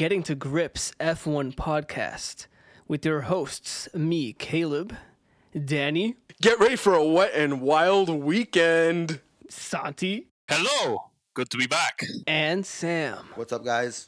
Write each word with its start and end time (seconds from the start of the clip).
Welcome 0.00 0.22
to 0.22 0.34
the 0.34 0.38
Getting 0.38 0.52
to 0.62 0.68
Grips 0.68 0.92
F1 1.00 1.54
podcast 1.56 2.46
with 2.86 3.04
your 3.04 3.22
hosts, 3.22 3.88
me, 3.94 4.32
Caleb, 4.32 4.94
Danny, 5.64 6.14
Get 6.40 6.60
ready 6.60 6.76
for 6.76 6.94
a 6.94 7.04
wet 7.04 7.32
and 7.34 7.60
wild 7.60 8.08
weekend. 8.08 9.18
Santi, 9.48 10.28
Hello, 10.48 11.10
good 11.34 11.50
to 11.50 11.56
be 11.56 11.66
back. 11.66 12.04
and 12.28 12.64
Sam. 12.64 13.26
What's 13.34 13.52
up, 13.52 13.64
guys? 13.64 14.06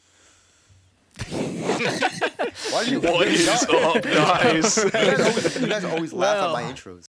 Why 1.28 2.84
do 2.84 2.90
you, 2.92 3.00
What 3.00 3.26
is 3.26 3.48
up, 3.48 4.02
guys? 4.02 4.76
you, 4.84 4.90
guys 4.90 5.20
always, 5.20 5.60
you 5.60 5.66
guys 5.66 5.84
always 5.84 6.12
laugh 6.12 6.36
Well. 6.36 6.56
at 6.56 6.62
my 6.62 6.72
intros. 6.72 7.06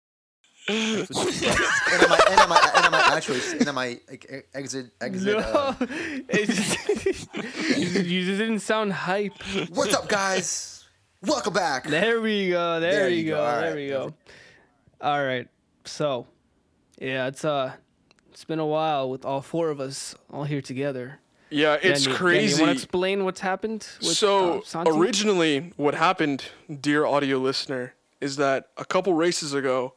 and 0.68 1.02
at 1.12 2.10
my 2.10 2.20
and 2.28 2.40
at 2.40 2.50
my 2.50 2.72
and 2.76 2.86
at 2.86 2.92
my 2.92 3.00
actuals 3.00 3.52
and 3.52 3.68
at 3.68 3.76
my 3.76 4.00
like, 4.10 4.48
exit 4.56 4.90
exit. 5.00 5.36
Uh, 5.38 5.76
No, 5.80 5.88
it 6.30 6.48
just, 6.48 8.08
you 8.08 8.26
just 8.26 8.40
didn't 8.40 8.62
sound 8.62 8.92
hype. 8.92 9.34
What's 9.70 9.94
up, 9.94 10.10
guys? 10.10 10.86
Welcome 11.22 11.54
back. 11.54 11.88
There 11.88 12.20
we 12.20 12.50
go. 12.50 12.80
There, 12.80 12.92
There 12.94 13.10
you 13.10 13.18
you 13.18 13.30
go. 13.30 13.36
go. 13.38 13.46
There 13.46 13.68
right. 13.68 13.76
we 13.76 13.88
go. 13.90 14.14
All 15.02 15.24
right. 15.24 15.48
So, 15.84 16.26
yeah, 17.00 17.28
it's 17.28 17.46
uh, 17.46 17.74
it's 18.32 18.44
been 18.44 18.58
a 18.60 18.66
while 18.66 19.08
with 19.12 19.24
all 19.24 19.44
four 19.44 19.70
of 19.70 19.80
us 19.80 20.16
all 20.32 20.46
here 20.46 20.62
together. 20.64 21.20
Yeah, 21.52 21.78
it's 21.80 22.06
Danny, 22.06 22.18
crazy. 22.18 22.40
Danny, 22.40 22.52
you 22.54 22.60
want 22.66 22.70
to 22.70 22.84
explain 22.84 23.24
what's 23.24 23.40
happened? 23.42 23.88
With, 24.00 24.18
so 24.18 24.60
uh, 24.60 24.62
Santi? 24.66 24.90
originally, 24.92 25.74
what 25.78 25.94
happened, 25.94 26.46
dear 26.82 27.06
audio 27.06 27.38
listener, 27.38 27.94
is 28.20 28.38
that 28.38 28.70
a 28.78 28.84
couple 28.86 29.14
races 29.14 29.54
ago, 29.54 29.94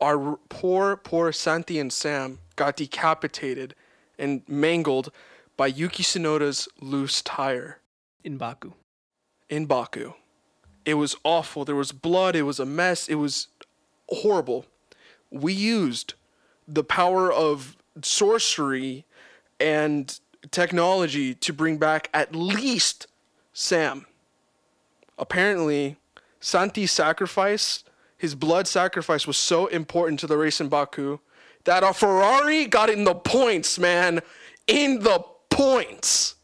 our 0.00 0.38
poor, 0.48 0.96
poor 0.96 1.32
Santi 1.32 1.78
and 1.78 1.92
Sam 1.92 2.38
got 2.56 2.76
decapitated 2.76 3.74
and 4.18 4.42
mangled 4.48 5.10
by 5.56 5.66
Yuki 5.66 6.02
Tsunoda's 6.02 6.68
loose 6.80 7.22
tire 7.22 7.80
in 8.24 8.36
Baku. 8.36 8.72
in 9.48 9.66
Baku. 9.66 10.14
It 10.84 10.94
was 10.94 11.16
awful. 11.24 11.64
There 11.64 11.74
was 11.74 11.92
blood. 11.92 12.36
It 12.36 12.42
was 12.42 12.60
a 12.60 12.66
mess. 12.66 13.08
It 13.08 13.16
was 13.16 13.48
horrible. 14.08 14.66
We 15.30 15.52
used 15.52 16.14
the 16.68 16.84
power 16.84 17.32
of 17.32 17.76
sorcery 18.02 19.04
and 19.58 20.18
technology 20.50 21.34
to 21.34 21.52
bring 21.52 21.78
back 21.78 22.08
at 22.12 22.34
least 22.34 23.06
Sam. 23.52 24.06
Apparently, 25.18 25.96
Santi's 26.40 26.92
sacrifice, 26.92 27.82
his 28.16 28.34
blood 28.34 28.66
sacrifice, 28.66 29.26
was 29.26 29.36
so 29.36 29.66
important 29.66 30.20
to 30.20 30.26
the 30.26 30.36
race 30.36 30.60
in 30.60 30.68
Baku 30.68 31.18
that 31.64 31.82
a 31.82 31.92
Ferrari 31.92 32.66
got 32.66 32.88
in 32.88 33.04
the 33.04 33.14
points, 33.14 33.78
man. 33.78 34.20
In 34.66 35.00
the 35.00 35.24
points. 35.50 36.36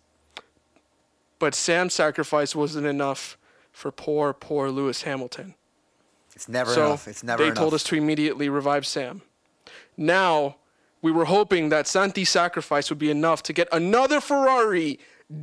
But 1.39 1.55
Sam's 1.55 1.95
sacrifice 1.95 2.55
wasn't 2.55 2.87
enough 2.87 3.37
for 3.73 3.91
poor, 3.91 4.33
poor 4.33 4.71
Lewis 4.71 5.03
Hamilton. 5.03 5.55
It's 6.35 6.49
never 6.49 6.73
So 6.73 6.87
enough. 6.87 7.09
It's 7.09 7.23
never 7.23 7.43
they 7.43 7.49
enough. 7.49 7.59
told 7.59 7.75
us 7.75 7.85
to 7.85 7.97
immediately 7.97 8.49
revive 8.49 8.87
Sam. 8.87 9.23
Now, 9.97 10.57
we 11.01 11.11
were 11.11 11.25
hoping 11.25 11.69
that 11.71 11.87
Santi's 11.87 12.31
sacrifice 12.31 12.91
would 12.91 12.99
be 12.99 13.11
enough 13.11 13.43
to 13.45 13.53
get 13.53 13.69
another 13.73 14.21
Ferrari 14.21 15.01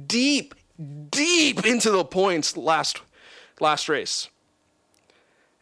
deep, 0.07 0.55
deep 1.09 1.65
into 1.65 1.91
the 1.91 2.05
points 2.05 2.55
last 2.55 3.01
last 3.59 3.89
race. 3.89 4.29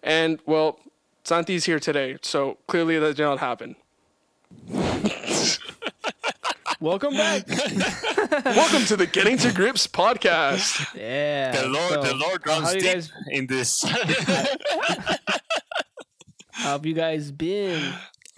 And 0.03 0.39
well, 0.45 0.79
Santi's 1.23 1.65
here 1.65 1.79
today, 1.79 2.17
so 2.21 2.57
clearly 2.67 2.99
that 2.99 3.15
did 3.15 3.23
not 3.23 3.39
happen. 3.39 3.75
Welcome 6.79 7.13
back. 7.15 7.47
Welcome 8.45 8.85
to 8.85 8.95
the 8.95 9.09
Getting 9.11 9.37
to 9.39 9.51
Grips 9.51 9.87
podcast. 9.87 10.95
yeah. 10.95 11.51
The 11.59 11.67
Lord, 11.67 11.93
so, 11.93 12.03
the 12.03 12.13
Lord 12.15 12.45
runs 12.45 12.73
deep 12.73 12.83
guys- 12.83 13.11
in 13.31 13.47
this. 13.47 13.83
How 16.51 16.73
have 16.73 16.85
you 16.85 16.93
guys 16.93 17.31
been? 17.31 17.93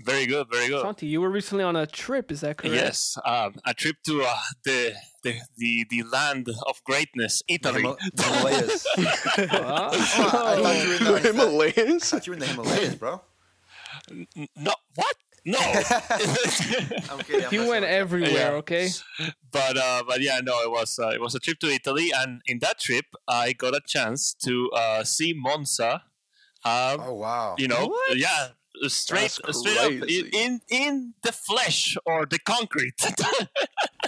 very 0.06 0.26
good, 0.26 0.48
very 0.50 0.70
good. 0.70 0.82
Santi, 0.82 1.06
you 1.08 1.20
were 1.20 1.30
recently 1.30 1.64
on 1.66 1.76
a 1.76 1.86
trip, 1.86 2.32
is 2.32 2.40
that 2.42 2.58
correct? 2.58 2.76
Yes, 2.76 3.18
um, 3.26 3.56
a 3.66 3.74
trip 3.74 3.98
to 4.06 4.24
uh, 4.24 4.36
the, 4.64 4.94
the 5.24 5.36
the 5.58 5.86
the 5.90 6.04
land 6.04 6.48
of 6.68 6.84
greatness, 6.84 7.42
The 7.48 7.56
Italy. 7.56 7.84
Himal- 7.84 7.98
the 8.14 8.24
Himalayas. 8.24 8.88
Wow. 9.52 9.90
Oh, 9.92 9.98
I 10.48 10.62
thought 10.62 10.84
you 10.84 10.90
were 10.90 10.96
in 10.96 11.04
the, 11.04 11.16
I 11.16 11.20
Himalayas? 11.20 12.10
thought 12.10 12.28
you 12.28 12.32
were 12.32 12.36
in 12.36 12.40
the 12.42 12.48
Himalayas, 12.48 12.96
bro. 12.96 13.22
no, 14.56 14.74
what? 14.96 15.16
No. 15.46 15.58
I'm 17.10 17.20
kidding. 17.20 17.46
I'm 17.46 17.52
He 17.52 17.60
went 17.60 17.86
everywhere, 17.86 18.32
Yeah. 18.32 18.62
okay? 18.62 18.90
but 19.52 19.78
uh, 19.78 20.04
but 20.08 20.22
yeah, 20.22 20.42
no, 20.44 20.62
it 20.62 20.70
was 20.70 21.00
uh, 21.00 21.10
it 21.10 21.22
was 21.22 21.34
a 21.36 21.40
trip 21.40 21.60
to 21.60 21.68
Italy, 21.68 22.12
and 22.16 22.42
in 22.46 22.60
that 22.60 22.80
trip, 22.80 23.06
I 23.28 23.54
got 23.54 23.74
a 23.76 23.82
chance 23.86 24.34
to 24.46 24.70
uh, 24.76 25.04
see 25.04 25.34
Monza. 25.36 26.04
Um, 26.66 27.00
Oh 27.02 27.14
wow. 27.14 27.56
you 27.58 27.68
know, 27.70 27.88
What? 27.88 28.18
yeah, 28.18 28.50
straight 28.88 29.32
straight 29.32 29.78
up 29.80 29.92
in 30.10 30.60
in 30.70 31.14
the 31.24 31.32
flesh 31.32 31.96
or 32.06 32.26
the 32.26 32.40
concrete. 32.40 33.00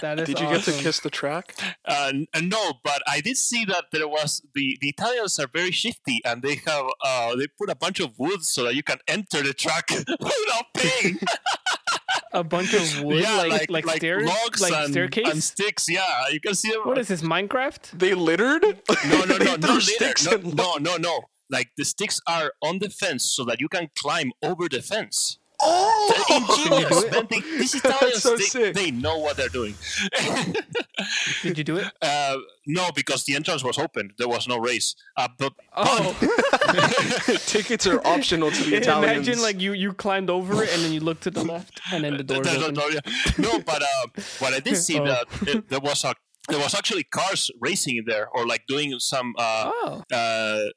That 0.02 0.18
is 0.18 0.26
Did 0.26 0.40
you 0.40 0.48
get 0.48 0.64
to 0.64 0.72
kiss 0.72 0.98
the 0.98 1.10
track? 1.10 1.54
Uh, 1.84 2.12
uh, 2.34 2.40
no, 2.40 2.72
but 2.82 3.02
I 3.06 3.20
did 3.20 3.36
see 3.36 3.64
that 3.66 3.84
there 3.92 4.08
was 4.08 4.42
the, 4.52 4.76
the 4.80 4.88
Italians 4.88 5.38
are 5.38 5.46
very 5.46 5.70
shifty 5.70 6.20
and 6.24 6.42
they 6.42 6.56
have 6.66 6.86
uh, 7.04 7.36
they 7.36 7.46
put 7.56 7.70
a 7.70 7.76
bunch 7.76 8.00
of 8.00 8.18
wood 8.18 8.42
so 8.42 8.64
that 8.64 8.74
you 8.74 8.82
can 8.82 8.98
enter 9.06 9.42
the 9.42 9.54
track 9.54 9.84
without 9.90 10.66
paying. 10.76 11.20
a 12.32 12.42
bunch 12.42 12.74
of 12.74 13.04
wood, 13.04 13.22
yeah, 13.22 13.44
like, 13.44 13.70
like, 13.70 13.88
stairs, 13.98 14.28
logs 14.28 14.60
like 14.60 14.72
and, 14.72 14.90
staircase? 14.90 15.28
and 15.30 15.40
sticks. 15.42 15.88
Yeah, 15.88 16.28
you 16.32 16.40
can 16.40 16.56
see 16.56 16.72
them. 16.72 16.80
what 16.82 16.98
is 16.98 17.06
this, 17.06 17.22
Minecraft? 17.22 17.96
They 17.96 18.14
littered? 18.14 18.62
No, 19.06 19.24
no, 19.24 19.36
no, 19.36 19.54
no, 19.60 19.78
sticks 19.78 20.26
no, 20.26 20.32
and 20.32 20.56
no, 20.56 20.78
no, 20.78 20.96
no. 20.96 21.20
Like 21.48 21.70
the 21.76 21.84
sticks 21.84 22.20
are 22.26 22.54
on 22.60 22.80
the 22.80 22.90
fence 22.90 23.22
so 23.22 23.44
that 23.44 23.60
you 23.60 23.68
can 23.68 23.88
climb 23.96 24.32
over 24.42 24.68
the 24.68 24.82
fence. 24.82 25.38
Oh! 25.64 26.24
Ingenious, 26.30 27.10
man. 27.10 27.26
They, 27.30 27.40
these 27.40 27.74
Italians, 27.76 28.22
so 28.22 28.36
they, 28.36 28.42
sick. 28.42 28.74
they 28.74 28.90
know 28.90 29.18
what 29.18 29.36
they're 29.36 29.48
doing. 29.48 29.74
Did 31.42 31.58
you 31.58 31.64
do 31.64 31.76
it? 31.76 31.86
Uh, 32.00 32.36
no, 32.66 32.90
because 32.94 33.24
the 33.24 33.34
entrance 33.34 33.62
was 33.64 33.78
open. 33.78 34.10
There 34.18 34.28
was 34.28 34.48
no 34.48 34.58
race. 34.58 34.94
Uh, 35.16 35.28
but 35.38 35.52
Oh, 35.76 36.16
Tickets 37.46 37.86
are 37.86 38.00
optional 38.06 38.50
to 38.50 38.64
the 38.64 38.76
Italians. 38.76 39.28
imagine 39.28 39.42
like 39.42 39.60
you 39.60 39.72
you 39.72 39.92
climbed 39.92 40.30
over 40.30 40.62
it 40.62 40.72
and 40.72 40.82
then 40.82 40.92
you 40.92 41.00
looked 41.00 41.22
to 41.24 41.30
the 41.30 41.44
left 41.44 41.80
and 41.92 42.04
then 42.04 42.16
the 42.16 42.24
doors 42.24 42.46
There's 42.46 42.58
no 42.60 42.70
door, 42.70 42.90
yeah. 42.90 43.00
No, 43.38 43.58
but 43.60 43.82
uh, 43.82 44.06
what 44.38 44.52
I 44.54 44.60
did 44.60 44.76
see 44.76 44.98
Oh. 45.00 45.04
that 45.04 45.26
it, 45.48 45.68
there 45.68 45.80
was 45.80 46.04
a 46.04 46.14
there 46.48 46.58
was 46.58 46.74
actually 46.74 47.04
cars 47.04 47.50
racing 47.60 47.96
in 47.98 48.04
there 48.06 48.28
or 48.28 48.46
like 48.46 48.66
doing 48.66 48.98
some 48.98 49.34
uh, 49.38 49.70
Oh, 49.72 50.02
uh, 50.12 50.16
uh, 50.16 50.68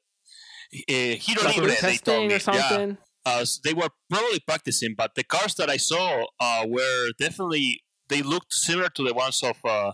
hero 0.88 1.42
like 1.44 1.56
libre, 1.56 1.68
they 1.68 1.74
told 1.74 1.80
testing 1.80 2.28
me. 2.28 2.34
or 2.34 2.38
something. 2.38 2.98
Yeah, 3.26 3.32
uh, 3.32 3.44
they 3.64 3.74
were 3.74 3.88
probably 4.10 4.40
practicing, 4.40 4.94
but 4.96 5.14
the 5.14 5.24
cars 5.24 5.54
that 5.56 5.68
I 5.70 5.76
saw 5.76 6.24
uh, 6.40 6.64
were 6.68 7.10
definitely 7.18 7.82
they 8.08 8.22
looked 8.22 8.52
similar 8.52 8.88
to 8.90 9.02
the 9.02 9.14
ones 9.14 9.42
of 9.42 9.56
uh, 9.64 9.92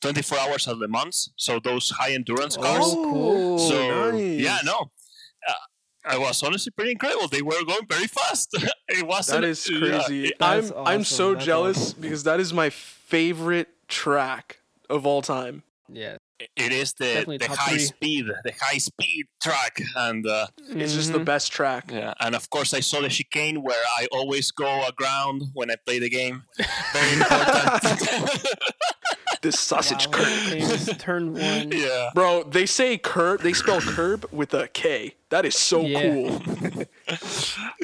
24 0.00 0.38
hours 0.38 0.66
at 0.68 0.76
Le 0.78 0.88
Mans. 0.88 1.30
So 1.36 1.60
those 1.60 1.90
high 1.90 2.12
endurance 2.12 2.56
cars. 2.56 2.84
Oh, 2.84 2.94
cool. 3.12 3.58
So 3.58 4.10
nice. 4.10 4.40
yeah, 4.40 4.58
no. 4.64 4.90
Uh, 5.48 6.14
it 6.14 6.20
was 6.20 6.42
honestly 6.42 6.72
pretty 6.72 6.90
incredible. 6.92 7.28
They 7.28 7.42
were 7.42 7.64
going 7.64 7.86
very 7.88 8.08
fast. 8.08 8.48
it 8.88 9.06
wasn't. 9.06 9.42
That 9.42 9.48
is 9.48 9.64
crazy. 9.66 10.26
it- 10.28 10.38
That's 10.40 10.72
I'm 10.72 10.86
I'm 10.86 11.04
so. 11.04 11.34
That's 11.34 11.44
jealous 11.44 11.76
awesome. 11.78 12.00
because 12.00 12.24
that 12.24 12.40
is 12.40 12.52
my 12.52 12.70
favorite 12.70 13.68
track 13.88 14.58
of 14.90 15.06
all 15.06 15.22
time. 15.22 15.62
Yeah, 15.88 16.16
it 16.56 16.72
is 16.72 16.92
the, 16.94 17.04
Definitely 17.04 17.38
the 17.38 17.48
high 17.48 17.70
three. 17.70 17.78
speed, 17.80 18.26
the 18.44 18.52
high 18.60 18.78
speed 18.78 19.26
track, 19.42 19.80
and 19.96 20.26
uh, 20.26 20.46
It's 20.70 20.94
just 20.94 21.12
the 21.12 21.18
Mhm. 21.20 21.24
best 21.24 21.52
track. 21.52 21.90
yeah, 21.92 22.14
and 22.20 22.34
of 22.34 22.48
course 22.50 22.72
I 22.74 22.80
saw 22.80 23.00
the 23.00 23.08
chicane 23.08 23.62
where 23.62 23.82
I 23.98 24.06
always 24.12 24.50
go 24.50 24.84
aground 24.86 25.42
when 25.54 25.70
I 25.70 25.76
play 25.84 25.98
the 25.98 26.10
game. 26.10 26.44
Very 26.92 27.12
important. 27.20 28.46
This 29.42 29.58
sausage 29.58 30.06
Wow, 30.06 30.12
curb. 30.12 30.98
turn 31.00 31.32
one. 31.32 31.72
yeah. 31.72 32.10
Bro, 32.14 32.44
they 32.50 32.64
say 32.64 32.96
curb, 32.96 33.40
they 33.40 33.52
spell 33.52 33.80
curb 33.80 34.24
with 34.30 34.54
a 34.54 34.68
K. 34.68 35.16
That 35.30 35.44
is 35.44 35.56
so 35.56 35.80
Yeah. 35.80 36.00
cool. 36.00 36.40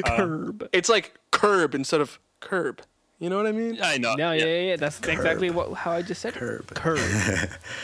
Curb. 0.07 0.69
It's 0.73 0.89
like 0.89 1.15
curb 1.33 1.75
instead 1.75 2.01
of 2.01 2.21
curb. 2.39 2.83
You 3.19 3.29
know 3.31 3.37
what 3.37 3.47
I 3.49 3.53
mean? 3.53 3.79
I 3.83 3.99
know. 3.99 4.15
No, 4.15 4.31
yeah, 4.33 4.45
yeah, 4.45 4.61
yeah. 4.61 4.77
That's 4.77 5.01
exactly 5.01 5.51
what 5.51 5.73
how 5.75 5.91
I 5.93 6.03
just 6.03 6.21
said. 6.23 6.35
Curb. 6.35 6.73
Curb. 6.75 6.99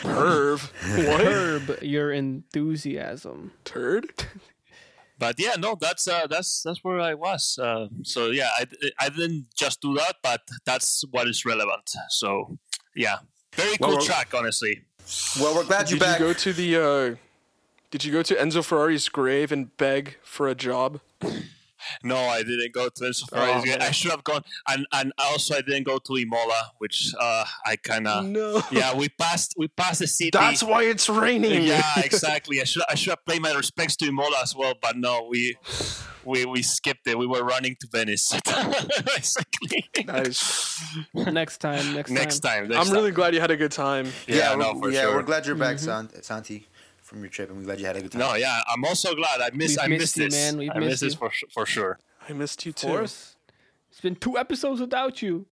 Curve. 0.02 0.72
What? 1.08 1.20
Curb 1.22 1.78
your 1.82 2.12
enthusiasm. 2.12 3.50
Turd? 3.64 4.12
But 5.18 5.38
yeah, 5.38 5.54
no, 5.58 5.76
that's 5.80 6.06
uh, 6.06 6.26
that's 6.28 6.62
that's 6.62 6.82
where 6.84 7.00
I 7.00 7.14
was. 7.14 7.58
Uh, 7.60 7.88
so 8.02 8.30
yeah, 8.30 8.50
I, 8.58 8.66
I 9.00 9.08
didn't 9.08 9.46
just 9.56 9.80
do 9.80 9.94
that, 9.94 10.16
but 10.22 10.42
that's 10.64 11.04
what 11.10 11.26
is 11.28 11.44
relevant. 11.44 11.90
So 12.10 12.58
yeah, 12.94 13.18
very 13.54 13.76
cool 13.78 13.88
Well, 13.88 13.96
well- 13.98 14.06
track, 14.06 14.32
honestly. 14.34 14.82
Well, 15.40 15.54
we're 15.54 15.64
glad 15.64 15.90
you're 15.90 15.98
Did 15.98 16.12
you 16.12 16.18
go 16.18 16.32
to 16.32 16.52
the 16.52 16.76
uh 16.76 17.16
did 17.90 18.04
you 18.04 18.12
go 18.12 18.22
to 18.22 18.34
Enzo 18.34 18.64
Ferrari's 18.64 19.08
grave 19.08 19.52
and 19.52 19.76
beg 19.76 20.16
for 20.24 20.48
a 20.48 20.54
job? 20.54 21.00
No, 22.02 22.16
I 22.16 22.38
didn't 22.42 22.72
go 22.72 22.88
to 22.88 23.04
Enzo 23.04 23.24
Oh, 23.32 23.64
I 23.80 23.90
should 23.90 24.10
have 24.10 24.24
gone, 24.24 24.42
and 24.68 24.86
and 24.92 25.12
also 25.18 25.54
I 25.56 25.60
didn't 25.60 25.84
go 25.84 25.98
to 25.98 26.16
Imola, 26.16 26.72
which 26.78 27.12
uh, 27.20 27.44
I 27.66 27.76
kind 27.76 28.06
of 28.08 28.24
no. 28.26 28.62
yeah. 28.70 28.94
We 28.94 29.08
passed 29.08 29.54
we 29.56 29.68
passed 29.68 30.00
the 30.00 30.06
city. 30.06 30.30
That's 30.32 30.62
why 30.62 30.84
it's 30.84 31.08
raining. 31.08 31.62
yeah, 31.64 31.82
exactly. 32.04 32.60
I 32.60 32.64
should 32.64 32.82
I 32.88 32.94
should 32.94 33.10
have 33.10 33.24
paid 33.26 33.42
my 33.42 33.52
respects 33.52 33.96
to 33.96 34.06
Imola 34.06 34.36
as 34.42 34.54
well, 34.56 34.74
but 34.80 34.96
no, 34.96 35.26
we 35.30 35.56
we 36.24 36.44
we 36.46 36.62
skipped 36.62 37.06
it. 37.06 37.18
We 37.18 37.26
were 37.26 37.42
running 37.44 37.76
to 37.80 37.88
Venice. 37.92 38.32
basically. 39.16 39.84
Nice. 40.06 40.80
next 41.14 41.58
time. 41.58 41.94
Next, 41.94 42.10
Next 42.10 42.40
time. 42.40 42.62
time. 42.62 42.68
next 42.68 42.88
I'm 42.88 42.94
really 42.94 43.10
glad 43.10 43.34
you 43.34 43.40
had 43.40 43.50
a 43.50 43.56
good 43.56 43.72
time. 43.72 44.08
Yeah, 44.26 44.52
we're, 44.54 44.62
no, 44.62 44.80
for 44.80 44.90
yeah, 44.90 45.02
sure. 45.02 45.16
we're 45.16 45.22
glad 45.22 45.46
you're 45.46 45.56
back, 45.56 45.76
Mm-hmm. 45.76 45.84
Sant- 45.84 46.24
Santi, 46.24 46.66
from 47.14 47.22
your 47.22 47.30
trip, 47.30 47.48
and 47.48 47.58
we're 47.58 47.64
glad 47.64 47.80
you 47.80 47.86
had 47.86 47.96
a 47.96 48.02
good 48.02 48.12
time. 48.12 48.18
No, 48.20 48.34
yeah, 48.34 48.60
I'm 48.68 48.84
also 48.84 49.14
glad. 49.14 49.40
I 49.40 49.50
miss 49.54 49.70
We've 49.70 49.78
I 49.80 49.86
missed 49.86 50.00
missed 50.00 50.16
you, 50.18 50.24
this. 50.24 50.34
man. 50.34 50.58
We've 50.58 50.70
I 50.70 50.78
missed 50.80 50.90
missed 50.90 51.02
this 51.02 51.14
for 51.14 51.30
for 51.50 51.64
sure. 51.66 51.98
I 52.28 52.32
missed 52.32 52.66
you 52.66 52.72
too. 52.72 52.86
Of 52.88 52.92
too. 52.92 52.96
course. 52.98 53.36
It's 53.90 54.00
been 54.00 54.16
two 54.16 54.36
episodes 54.36 54.80
without 54.80 55.22
you. 55.22 55.46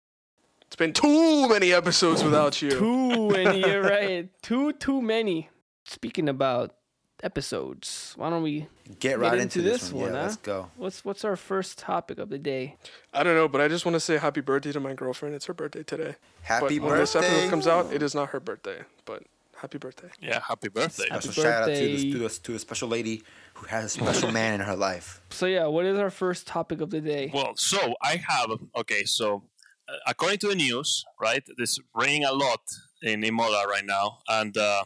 It's 0.67 0.77
been 0.77 0.93
too 0.93 1.49
many 1.49 1.73
episodes 1.73 2.25
without 2.25 2.61
you. 2.63 2.71
Too 2.71 3.29
many. 3.37 3.61
You're 3.61 3.83
right. 3.83 4.29
Too 4.43 4.73
too 4.73 5.01
many. 5.03 5.49
Speaking 5.85 6.29
about 6.29 6.75
episodes, 7.23 8.15
why 8.17 8.31
don't 8.31 8.43
we? 8.43 8.67
Get 8.99 9.19
right 9.19 9.35
into 9.39 9.43
into, 9.59 9.63
this, 9.63 9.83
this 9.83 9.93
one. 9.93 10.03
one, 10.05 10.13
Yeah, 10.13 10.19
huh? 10.19 10.25
let's 10.25 10.37
go. 10.37 10.71
What's 10.77 11.05
what's 11.05 11.25
our 11.25 11.37
first 11.37 11.79
topic 11.79 12.19
of 12.19 12.29
the 12.31 12.39
day? 12.39 12.77
I 13.13 13.23
don't 13.23 13.35
know, 13.37 13.49
but 13.49 13.61
I 13.61 13.69
just 13.69 13.87
want 13.87 13.95
to 13.95 14.01
say 14.01 14.19
happy 14.19 14.41
birthday 14.41 14.73
to 14.73 14.81
my 14.81 14.93
girlfriend. 14.95 15.35
It's 15.35 15.47
her 15.47 15.55
birthday 15.55 15.83
today. 15.83 16.17
Happy 16.43 16.79
but 16.79 16.89
when 16.89 16.99
this 16.99 17.15
episode 17.17 17.49
comes 17.49 17.67
out, 17.67 17.93
it 17.93 18.03
is 18.03 18.15
not 18.15 18.31
her 18.31 18.41
birthday. 18.41 18.81
But 19.05 19.23
happy 19.63 19.79
birthday. 19.79 20.11
Yeah, 20.21 20.41
happy 20.47 20.69
birthday. 20.69 21.07
Happy 21.11 21.23
Special 21.29 21.43
shout 21.45 21.63
out 21.63 21.67
to 21.67 21.71
birthday. 21.73 21.93
this, 21.93 22.03
to 22.13 22.19
this 22.19 22.39
to 22.47 22.55
a 22.55 22.59
special 22.59 22.89
lady 22.97 23.23
who 23.55 23.67
has 23.67 23.85
a 23.85 23.89
special 23.89 24.31
man 24.33 24.51
in 24.55 24.61
her 24.61 24.77
life. 24.77 25.23
So 25.31 25.47
yeah, 25.47 25.67
what 25.75 25.85
is 25.87 25.99
our 25.99 26.11
first 26.11 26.47
topic 26.47 26.81
of 26.81 26.91
the 26.91 27.01
day? 27.01 27.31
Well, 27.33 27.53
so 27.57 27.79
I 28.03 28.15
have 28.29 28.51
okay. 28.77 29.05
So 29.05 29.45
uh, 29.89 29.93
according 30.07 30.39
to 30.45 30.49
the 30.49 30.55
news, 30.67 31.05
right, 31.21 31.45
it's 31.63 31.79
raining 31.95 32.25
a 32.25 32.33
lot 32.33 32.61
in 33.03 33.25
Imola 33.25 33.67
right 33.75 33.87
now, 33.87 34.19
and 34.29 34.57
uh, 34.57 34.85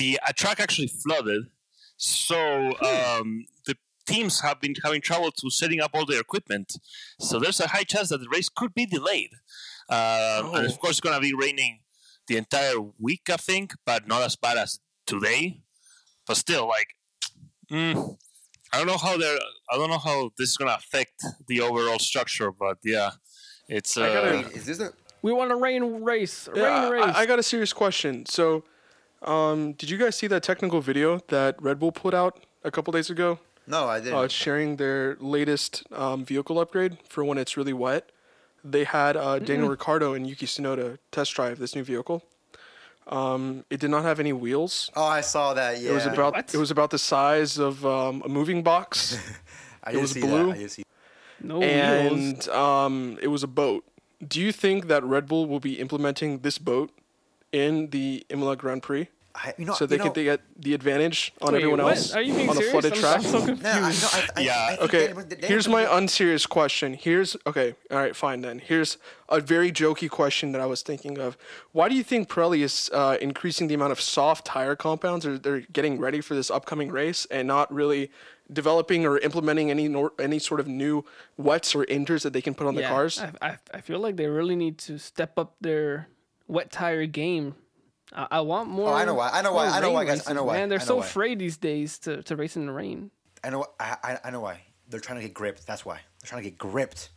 the 0.00 0.18
uh, 0.26 0.32
track 0.36 0.60
actually 0.60 0.88
flooded. 1.02 1.42
So 1.96 2.38
um, 2.92 3.46
the 3.66 3.76
teams 4.06 4.40
have 4.40 4.60
been 4.60 4.74
having 4.82 5.00
trouble 5.00 5.30
to 5.40 5.50
setting 5.50 5.80
up 5.80 5.92
all 5.94 6.04
their 6.04 6.20
equipment. 6.20 6.72
So 7.20 7.38
there's 7.38 7.60
a 7.60 7.68
high 7.68 7.84
chance 7.84 8.08
that 8.10 8.18
the 8.18 8.28
race 8.28 8.48
could 8.48 8.74
be 8.74 8.84
delayed. 8.86 9.30
Uh, 9.88 10.42
And 10.54 10.66
Oh. 10.66 10.70
of 10.72 10.78
course, 10.80 10.92
it's 10.92 11.00
going 11.00 11.14
to 11.14 11.20
be 11.20 11.34
raining 11.34 11.80
the 12.26 12.36
entire 12.36 12.80
week, 12.98 13.28
I 13.30 13.36
think, 13.36 13.74
but 13.84 14.06
not 14.06 14.22
as 14.22 14.36
bad 14.36 14.56
as 14.58 14.80
today. 15.06 15.60
But 16.26 16.36
still, 16.36 16.66
like, 16.66 16.96
mm, 17.70 18.16
I 18.72 18.78
don't 18.78 18.86
know 18.86 18.96
how 18.98 19.16
they're. 19.18 19.38
I 19.70 19.76
don't 19.76 19.90
know 19.90 19.98
how 19.98 20.30
this 20.38 20.50
is 20.50 20.56
going 20.56 20.70
to 20.70 20.76
affect 20.76 21.22
the 21.48 21.60
overall 21.60 21.98
structure, 21.98 22.50
but 22.50 22.78
yeah, 22.82 23.10
it's. 23.68 23.96
Uh, 23.96 24.02
I 24.04 24.12
gotta- 24.14 24.50
is 24.56 24.66
this 24.66 24.80
a 24.80 24.92
We 25.22 25.32
want 25.32 25.52
a 25.52 25.56
rain 25.56 26.02
race. 26.02 26.48
A 26.52 26.58
Yeah, 26.58 26.88
rain 26.88 26.92
race. 27.02 27.14
I, 27.14 27.20
I 27.20 27.26
got 27.26 27.38
a 27.38 27.42
serious 27.42 27.72
question. 27.72 28.24
So, 28.26 28.64
um, 29.22 29.72
did 29.74 29.90
you 29.90 29.98
guys 29.98 30.16
see 30.16 30.26
that 30.28 30.42
technical 30.42 30.80
video 30.80 31.20
that 31.28 31.60
Red 31.62 31.78
Bull 31.78 31.92
put 31.92 32.14
out 32.14 32.44
a 32.62 32.70
couple 32.70 32.92
days 32.92 33.10
ago? 33.10 33.38
No, 33.66 33.86
I 33.86 34.00
didn't. 34.00 34.14
Uh, 34.14 34.28
sharing 34.28 34.76
their 34.76 35.16
latest 35.20 35.84
um, 35.92 36.24
vehicle 36.24 36.58
upgrade 36.58 36.98
for 37.08 37.24
when 37.24 37.38
it's 37.38 37.56
really 37.56 37.72
wet. 37.72 38.10
They 38.64 38.84
had 38.84 39.16
uh, 39.16 39.38
Daniel 39.40 39.68
Ricciardo 39.68 40.14
and 40.14 40.26
Yuki 40.26 40.46
Tsunoda 40.46 40.98
test 41.12 41.34
drive 41.34 41.58
this 41.58 41.74
new 41.74 41.84
vehicle. 41.84 42.22
Um, 43.06 43.64
it 43.68 43.80
did 43.80 43.90
not 43.90 44.02
have 44.04 44.18
any 44.18 44.32
wheels. 44.32 44.90
oh, 44.96 45.04
I 45.04 45.20
saw 45.20 45.52
that. 45.54 45.78
Yeah, 45.80 45.90
It 45.90 45.94
was 45.94 46.06
about 46.06 46.32
What? 46.34 46.54
it 46.54 46.56
was 46.58 46.70
about 46.70 46.90
the 46.90 46.98
size 46.98 47.58
of 47.58 47.84
um, 47.84 48.22
a 48.24 48.28
moving 48.28 48.62
box, 48.62 49.18
I 49.84 49.90
it 49.90 49.92
did 49.94 50.00
was 50.00 50.10
see 50.12 50.20
blue. 50.22 50.46
That. 50.46 50.54
I 50.54 50.58
did 50.58 50.70
see. 50.70 50.84
no 51.42 51.58
wheels. 51.58 51.68
and 51.68 52.48
um, 52.48 53.18
it 53.20 53.28
was 53.28 53.42
a 53.42 53.46
boat. 53.46 53.84
Do 54.26 54.40
you 54.40 54.52
think 54.52 54.86
that 54.88 55.04
Red 55.04 55.26
Bull 55.26 55.44
will 55.46 55.60
be 55.60 55.78
implementing 55.78 56.38
this 56.38 56.56
boat 56.56 56.90
in 57.52 57.90
the 57.90 58.24
Imola 58.30 58.56
Grand 58.56 58.82
Prix 58.82 59.08
I, 59.36 59.52
you 59.58 59.64
know, 59.64 59.74
so 59.74 59.84
they 59.84 59.96
you 59.96 60.04
know, 60.04 60.12
they 60.12 60.22
get 60.24 60.40
the 60.56 60.74
advantage 60.74 61.32
on 61.42 61.52
Wait, 61.54 61.58
everyone 61.58 61.82
what? 61.82 61.96
else 61.96 62.14
Are 62.14 62.22
you 62.22 62.34
being 62.34 62.48
on 62.48 62.56
a 62.56 62.60
flooded 62.60 62.92
I'm, 62.92 62.98
track? 63.00 63.16
I'm 63.16 63.22
so 63.22 63.44
confused. 63.44 63.64
No, 63.64 63.70
I, 63.72 63.90
no, 63.90 64.08
I, 64.12 64.28
I, 64.36 64.40
Yeah. 64.40 64.64
I 64.66 64.68
think 64.76 64.82
Okay, 64.82 65.12
they- 65.12 65.34
they- 65.36 65.46
here's 65.48 65.68
my 65.68 65.96
unserious 65.98 66.46
question. 66.46 66.94
Here's 66.94 67.36
okay, 67.44 67.74
all 67.90 67.98
right, 67.98 68.14
fine 68.14 68.42
then. 68.42 68.60
Here's 68.60 68.96
a 69.28 69.40
very 69.40 69.72
jokey 69.72 70.08
question 70.08 70.52
that 70.52 70.60
I 70.60 70.66
was 70.66 70.82
thinking 70.82 71.18
of. 71.18 71.36
Why 71.72 71.88
do 71.88 71.96
you 71.96 72.04
think 72.04 72.28
Pirelli 72.28 72.60
is 72.60 72.90
uh, 72.94 73.16
increasing 73.20 73.66
the 73.66 73.74
amount 73.74 73.90
of 73.92 74.00
soft 74.00 74.46
tire 74.46 74.76
compounds, 74.76 75.26
or 75.26 75.36
they're 75.36 75.60
getting 75.72 75.98
ready 75.98 76.20
for 76.20 76.34
this 76.36 76.48
upcoming 76.50 76.90
race, 76.92 77.26
and 77.28 77.48
not 77.48 77.72
really 77.74 78.12
developing 78.52 79.04
or 79.06 79.18
implementing 79.18 79.70
any 79.70 79.88
nor- 79.88 80.12
any 80.20 80.38
sort 80.38 80.60
of 80.60 80.68
new 80.68 81.04
wets 81.36 81.74
or 81.74 81.84
inters 81.86 82.22
that 82.22 82.32
they 82.32 82.42
can 82.42 82.54
put 82.54 82.66
on 82.68 82.76
the 82.76 82.82
cars? 82.82 83.18
I, 83.18 83.32
I, 83.42 83.56
I 83.72 83.80
feel 83.80 83.98
like 83.98 84.16
they 84.16 84.26
really 84.26 84.54
need 84.54 84.78
to 84.78 84.98
step 84.98 85.38
up 85.40 85.56
their 85.60 86.06
wet 86.46 86.70
tire 86.70 87.06
game. 87.06 87.56
I, 88.14 88.26
I 88.30 88.40
want 88.40 88.68
more. 88.68 88.90
Oh, 88.90 88.94
I 88.94 89.04
know 89.04 89.14
why. 89.14 89.30
I 89.32 89.42
know 89.42 89.52
why. 89.52 89.68
I 89.68 89.80
know 89.80 89.90
why, 89.90 90.04
guys. 90.04 90.28
I 90.28 90.32
know 90.32 90.44
why. 90.44 90.54
Man, 90.54 90.68
they're 90.68 90.80
so 90.80 90.96
why. 90.96 91.04
afraid 91.04 91.38
these 91.38 91.56
days 91.56 91.98
to, 92.00 92.22
to 92.22 92.36
race 92.36 92.56
in 92.56 92.66
the 92.66 92.72
rain. 92.72 93.10
I 93.42 93.50
know. 93.50 93.66
I, 93.80 93.96
I, 94.02 94.18
I 94.24 94.30
know 94.30 94.40
why. 94.40 94.60
They're 94.88 95.00
trying 95.00 95.18
to 95.18 95.26
get 95.26 95.34
gripped. 95.34 95.66
That's 95.66 95.84
why. 95.84 95.96
They're 96.20 96.28
trying 96.28 96.42
to 96.44 96.50
get 96.50 96.58
gripped. 96.58 97.10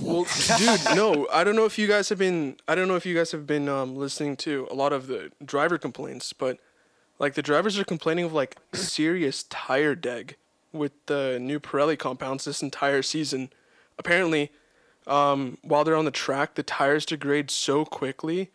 Well, 0.00 0.26
dude, 0.58 0.80
no, 0.94 1.26
I 1.32 1.44
don't 1.44 1.56
know 1.56 1.64
if 1.64 1.78
you 1.78 1.86
guys 1.86 2.08
have 2.10 2.18
been. 2.18 2.56
I 2.68 2.74
don't 2.74 2.88
know 2.88 2.96
if 2.96 3.06
you 3.06 3.14
guys 3.14 3.32
have 3.32 3.46
been 3.46 3.68
um, 3.68 3.96
listening 3.96 4.36
to 4.38 4.68
a 4.70 4.74
lot 4.74 4.92
of 4.92 5.06
the 5.06 5.30
driver 5.44 5.78
complaints, 5.78 6.32
but 6.32 6.58
like 7.18 7.34
the 7.34 7.42
drivers 7.42 7.78
are 7.78 7.84
complaining 7.84 8.24
of 8.24 8.32
like 8.32 8.56
serious 8.72 9.44
tire 9.44 9.94
deg 9.94 10.36
with 10.72 10.92
the 11.06 11.38
new 11.40 11.58
Pirelli 11.60 11.98
compounds 11.98 12.44
this 12.44 12.62
entire 12.62 13.02
season. 13.02 13.50
Apparently, 13.98 14.52
um, 15.06 15.58
while 15.62 15.84
they're 15.84 15.96
on 15.96 16.04
the 16.04 16.10
track, 16.10 16.54
the 16.54 16.62
tires 16.62 17.04
degrade 17.06 17.50
so 17.50 17.84
quickly 17.84 18.50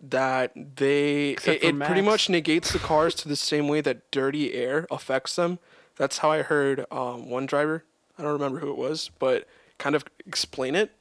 that 0.00 0.52
they 0.54 1.30
Except 1.30 1.62
it, 1.62 1.74
it 1.74 1.80
pretty 1.80 2.00
much 2.00 2.28
negates 2.28 2.72
the 2.72 2.78
cars 2.78 3.14
to 3.16 3.28
the 3.28 3.36
same 3.36 3.68
way 3.68 3.80
that 3.80 4.10
dirty 4.10 4.54
air 4.54 4.86
affects 4.90 5.36
them. 5.36 5.58
That's 5.96 6.18
how 6.18 6.30
I 6.30 6.42
heard 6.42 6.86
um, 6.90 7.28
one 7.28 7.46
driver. 7.46 7.84
I 8.18 8.22
don't 8.22 8.32
remember 8.32 8.60
who 8.60 8.70
it 8.70 8.76
was, 8.76 9.10
but 9.18 9.46
kind 9.78 9.94
of 9.94 10.04
explain 10.26 10.74
it. 10.74 10.92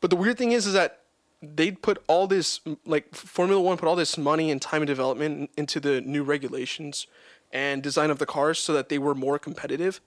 But 0.00 0.10
the 0.10 0.16
weird 0.16 0.38
thing 0.38 0.52
is, 0.52 0.66
is 0.66 0.72
that 0.72 1.00
they 1.42 1.72
put 1.72 2.02
all 2.06 2.26
this 2.26 2.60
like 2.86 3.14
Formula 3.14 3.60
One 3.60 3.76
put 3.76 3.88
all 3.88 3.96
this 3.96 4.16
money 4.16 4.50
and 4.50 4.62
time 4.62 4.82
and 4.82 4.86
development 4.86 5.50
into 5.56 5.80
the 5.80 6.00
new 6.00 6.22
regulations 6.22 7.06
and 7.52 7.82
design 7.82 8.10
of 8.10 8.18
the 8.18 8.26
cars 8.26 8.58
so 8.58 8.72
that 8.72 8.88
they 8.88 8.98
were 8.98 9.14
more 9.14 9.38
competitive. 9.38 10.00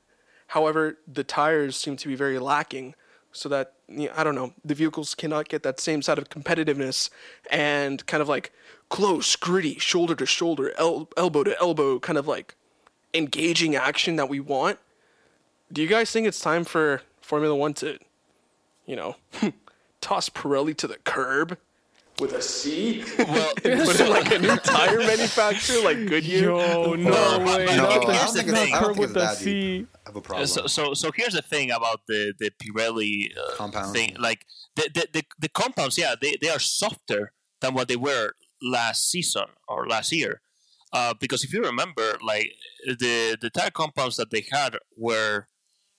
However, 0.47 0.97
the 1.07 1.23
tires 1.23 1.75
seem 1.75 1.97
to 1.97 2.07
be 2.07 2.15
very 2.15 2.39
lacking, 2.39 2.95
so 3.35 3.49
that 3.49 3.73
I 4.15 4.23
don't 4.23 4.35
know 4.35 4.53
the 4.63 4.73
vehicles 4.73 5.13
cannot 5.13 5.49
get 5.49 5.63
that 5.63 5.79
same 5.79 6.01
side 6.01 6.17
of 6.17 6.29
competitiveness 6.29 7.09
and 7.51 8.05
kind 8.05 8.21
of 8.21 8.29
like 8.29 8.51
close, 8.89 9.35
gritty, 9.35 9.77
shoulder 9.77 10.15
to 10.15 10.25
shoulder, 10.25 10.73
el- 10.77 11.09
elbow 11.17 11.43
to 11.43 11.59
elbow, 11.59 11.99
kind 11.99 12.17
of 12.17 12.27
like 12.27 12.55
engaging 13.13 13.75
action 13.75 14.15
that 14.15 14.29
we 14.29 14.39
want. 14.39 14.79
Do 15.71 15.81
you 15.81 15.87
guys 15.87 16.11
think 16.11 16.27
it's 16.27 16.39
time 16.39 16.63
for 16.63 17.01
Formula 17.21 17.55
One 17.55 17.73
to, 17.75 17.97
you 18.85 18.95
know, 18.95 19.15
toss 20.01 20.29
Pirelli 20.29 20.75
to 20.77 20.87
the 20.87 20.97
curb 20.97 21.57
with 22.19 22.33
a 22.33 22.41
C? 22.41 23.03
well, 23.17 23.53
Put 23.55 23.99
in 23.99 24.09
like 24.09 24.31
a 24.31 24.39
new 24.39 24.55
tire 24.57 24.99
manufacturer 24.99 25.81
like 25.83 25.97
Goodyear? 26.07 26.43
Yo, 26.49 26.93
no 26.95 27.09
Well, 27.11 27.39
way. 27.45 27.65
but- 27.65 27.75
Not 27.75 28.05
but 28.05 28.15
here's 28.15 28.33
the 28.33 28.43
not 28.43 28.55
thing. 28.57 28.73
I 28.73 28.79
don't 28.79 28.87
curb 28.87 28.95
think 28.95 28.99
with 28.99 29.09
it's 29.09 29.13
the 29.13 29.19
that 29.19 29.37
C. 29.37 29.77
deep 29.79 29.87
of 30.05 30.15
a 30.15 30.21
problem. 30.21 30.47
so, 30.47 30.67
so 30.67 30.93
so 30.93 31.11
here's 31.15 31.33
the 31.33 31.41
thing 31.41 31.71
about 31.71 32.01
the 32.07 32.33
the 32.39 32.51
Pirelli 32.51 33.31
uh, 33.37 33.55
Compounds. 33.55 33.91
thing. 33.91 34.15
Like 34.19 34.45
the, 34.75 34.89
the 34.93 35.07
the 35.13 35.23
the 35.39 35.49
compounds, 35.49 35.97
yeah, 35.97 36.15
they 36.19 36.37
they 36.41 36.49
are 36.49 36.59
softer 36.59 37.31
than 37.61 37.73
what 37.73 37.87
they 37.87 37.95
were 37.97 38.33
last 38.61 39.09
season 39.09 39.45
or 39.67 39.87
last 39.87 40.11
year. 40.11 40.41
Uh, 40.93 41.13
because 41.19 41.43
if 41.43 41.51
you 41.53 41.61
remember, 41.61 42.17
like 42.23 42.51
the 42.85 43.37
the 43.41 43.49
tire 43.49 43.71
compounds 43.71 44.15
that 44.17 44.29
they 44.31 44.45
had 44.51 44.77
were 44.95 45.47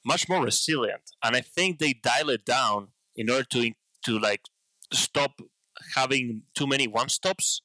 much 0.05 0.29
more 0.29 0.43
resilient, 0.43 1.03
and 1.23 1.37
I 1.37 1.41
think 1.43 1.79
they 1.79 1.93
dial 1.93 2.31
it 2.31 2.45
down 2.47 2.89
in 3.17 3.29
order 3.29 3.45
to 3.51 3.73
to 4.05 4.19
like 4.19 4.43
stop 4.93 5.41
having 5.95 6.43
too 6.55 6.67
many 6.67 6.87
one 6.89 7.09
stops. 7.09 7.63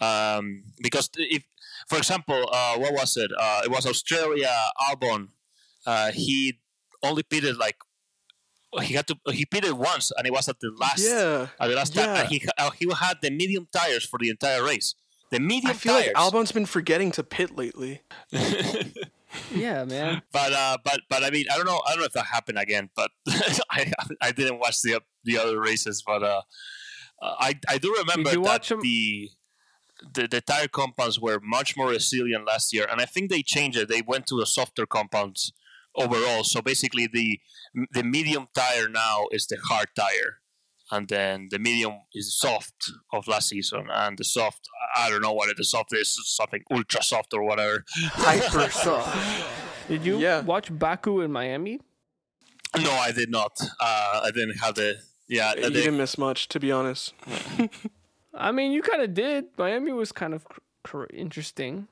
Um, 0.00 0.64
because 0.82 1.08
if, 1.16 1.44
for 1.88 1.98
example, 1.98 2.48
uh, 2.52 2.76
what 2.78 2.92
was 2.94 3.16
it? 3.16 3.30
Uh, 3.38 3.62
it 3.64 3.70
was 3.70 3.86
Australia 3.86 4.50
Albon. 4.80 5.28
Uh, 5.86 6.10
he 6.12 6.58
only 7.02 7.22
pitted 7.22 7.56
like 7.56 7.76
he 8.82 8.94
had 8.94 9.06
to 9.06 9.16
he 9.30 9.44
pitted 9.44 9.72
once, 9.74 10.10
and 10.16 10.26
it 10.26 10.32
was 10.32 10.48
at 10.48 10.58
the 10.60 10.72
last 10.80 10.98
Yeah. 11.06 11.46
at 11.60 11.68
the 11.68 11.74
last 11.76 11.94
time, 11.94 12.08
Yeah. 12.08 12.20
and 12.22 12.28
he 12.28 12.42
uh, 12.58 12.70
he 12.70 12.86
had 12.98 13.18
the 13.22 13.30
medium 13.30 13.68
tires 13.72 14.04
for 14.04 14.18
the 14.18 14.30
entire 14.30 14.64
race. 14.64 14.94
The 15.30 15.38
medium 15.40 15.70
I 15.70 15.74
feel 15.74 15.92
tires. 15.94 16.06
like 16.08 16.16
Albon's 16.16 16.52
been 16.52 16.66
forgetting 16.66 17.12
to 17.12 17.22
pit 17.22 17.56
lately. 17.56 18.02
Yeah, 19.52 19.84
man. 19.84 20.22
but 20.32 20.52
uh, 20.52 20.78
but 20.84 21.00
but 21.10 21.24
I 21.24 21.30
mean, 21.30 21.46
I 21.52 21.56
don't 21.56 21.66
know. 21.66 21.80
I 21.86 21.90
don't 21.90 21.98
know 22.00 22.04
if 22.06 22.12
that 22.12 22.26
happened 22.26 22.58
again. 22.58 22.88
But 22.94 23.10
I 23.70 23.92
I 24.20 24.30
didn't 24.30 24.60
watch 24.60 24.80
the 24.82 25.00
the 25.24 25.38
other 25.38 25.60
races. 25.60 26.02
But 26.06 26.22
uh, 26.22 26.42
I 27.38 27.58
I 27.68 27.78
do 27.78 27.94
remember 27.98 28.30
you 28.30 28.42
that 28.42 28.50
watch 28.52 28.72
'em? 28.72 28.80
the, 28.82 29.30
the 30.14 30.26
the 30.28 30.40
tire 30.40 30.68
compounds 30.68 31.18
were 31.20 31.40
much 31.42 31.76
more 31.76 31.88
resilient 31.88 32.44
last 32.46 32.72
year, 32.72 32.86
and 32.90 33.00
I 33.00 33.06
think 33.06 33.30
they 33.30 33.42
changed 33.42 33.78
it. 33.78 33.88
They 33.88 34.02
went 34.02 34.26
to 34.28 34.36
the 34.38 34.46
softer 34.46 34.86
compounds 34.86 35.52
overall. 35.96 36.44
So 36.44 36.60
basically, 36.60 37.06
the 37.06 37.40
the 37.92 38.02
medium 38.02 38.48
tire 38.54 38.88
now 38.88 39.26
is 39.30 39.46
the 39.46 39.56
hard 39.68 39.88
tire, 39.96 40.40
and 40.90 41.08
then 41.08 41.48
the 41.50 41.58
medium 41.58 41.94
is 42.12 42.36
soft 42.38 42.90
of 43.12 43.26
last 43.28 43.48
season, 43.48 43.88
and 43.92 44.18
the 44.18 44.24
soft 44.24 44.60
I 44.96 45.08
don't 45.10 45.22
know 45.22 45.32
what 45.32 45.56
the 45.56 45.64
soft 45.64 45.92
is, 45.94 46.08
something 46.38 46.62
ultra 46.70 47.02
soft 47.02 47.32
or 47.32 47.42
whatever. 47.42 47.84
Hyper 48.26 48.70
soft. 48.70 49.16
Did 49.88 50.04
you 50.04 50.18
Yeah. 50.18 50.40
watch 50.40 50.68
Baku 50.78 51.20
in 51.20 51.30
Miami? 51.32 51.78
No, 52.80 52.90
I 52.90 53.12
did 53.12 53.30
not. 53.30 53.52
Uh, 53.80 54.20
I 54.24 54.30
didn't 54.32 54.58
have 54.58 54.74
the 54.74 54.96
yeah. 55.28 55.54
You 55.54 55.62
the- 55.62 55.70
didn't 55.70 55.96
miss 55.98 56.18
much, 56.18 56.48
to 56.48 56.60
be 56.60 56.70
honest. 56.72 57.14
I 58.34 58.50
mean, 58.52 58.72
you 58.72 58.82
kind 58.82 59.02
of 59.02 59.14
did. 59.14 59.46
Miami 59.56 59.92
was 59.92 60.10
kind 60.12 60.34
of 60.34 60.44
cr- 60.44 60.60
cr- 60.82 61.04
interesting. 61.14 61.86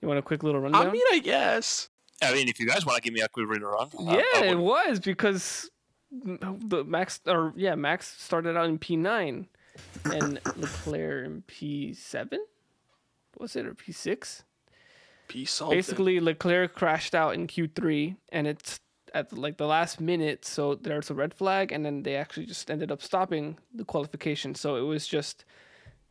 You 0.00 0.08
want 0.08 0.18
a 0.18 0.22
quick 0.22 0.42
little 0.42 0.60
rundown? 0.60 0.86
I 0.86 0.90
mean, 0.90 1.02
I 1.12 1.18
guess. 1.18 1.88
I 2.22 2.32
mean, 2.32 2.48
if 2.48 2.58
you 2.58 2.66
guys 2.66 2.86
want 2.86 2.96
to 2.96 3.02
give 3.02 3.12
me 3.12 3.20
a 3.20 3.28
quick 3.28 3.48
read 3.48 3.62
around, 3.62 3.92
I- 3.98 4.16
yeah, 4.16 4.22
I 4.36 4.44
it 4.46 4.58
was 4.58 5.00
because 5.00 5.70
the 6.10 6.84
Max 6.84 7.20
or 7.26 7.52
yeah, 7.56 7.74
Max 7.74 8.20
started 8.20 8.56
out 8.56 8.66
in 8.66 8.78
P 8.78 8.96
nine, 8.96 9.48
and 10.04 10.40
Leclerc 10.56 11.26
in 11.26 11.42
P 11.42 11.92
seven. 11.94 12.40
Was 13.38 13.54
it 13.54 13.66
or 13.66 13.74
P 13.74 13.92
six? 13.92 14.44
P 15.28 15.44
something. 15.44 15.76
Basically, 15.76 16.18
Leclerc 16.20 16.74
crashed 16.74 17.14
out 17.14 17.34
in 17.34 17.46
Q 17.46 17.68
three, 17.68 18.16
and 18.32 18.46
it's 18.46 18.80
at 19.14 19.32
like 19.32 19.56
the 19.56 19.66
last 19.66 20.00
minute, 20.00 20.44
so 20.44 20.74
there's 20.74 21.10
a 21.10 21.14
red 21.14 21.34
flag, 21.34 21.72
and 21.72 21.84
then 21.84 22.02
they 22.02 22.16
actually 22.16 22.46
just 22.46 22.70
ended 22.70 22.90
up 22.90 23.02
stopping 23.02 23.58
the 23.74 23.84
qualification. 23.84 24.54
So 24.54 24.76
it 24.76 24.82
was 24.82 25.06
just 25.06 25.44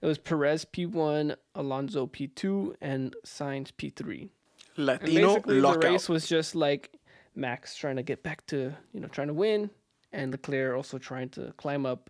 it 0.01 0.06
was 0.06 0.18
Perez 0.18 0.66
P 0.66 0.86
one, 0.86 1.36
Alonso 1.56 2.08
P 2.08 2.27
two, 2.27 2.75
and 2.82 3.16
Sainz 3.25 3.72
P 3.75 3.89
three. 3.89 4.30
And 4.75 4.86
Latino 4.86 5.27
basically, 5.36 5.62
the 5.62 5.80
race 5.80 6.10
was 6.10 6.27
just 6.27 6.56
like 6.56 6.92
Max 7.36 7.75
trying 7.75 7.96
to 7.96 8.04
get 8.04 8.24
back 8.24 8.46
to 8.48 8.74
you 8.94 9.00
know 9.00 9.08
trying 9.08 9.27
to 9.27 9.34
win, 9.34 9.70
and 10.12 10.32
Leclerc 10.32 10.75
also 10.75 10.98
trying 10.98 11.30
to 11.30 11.54
climb 11.58 11.86
up 11.86 12.10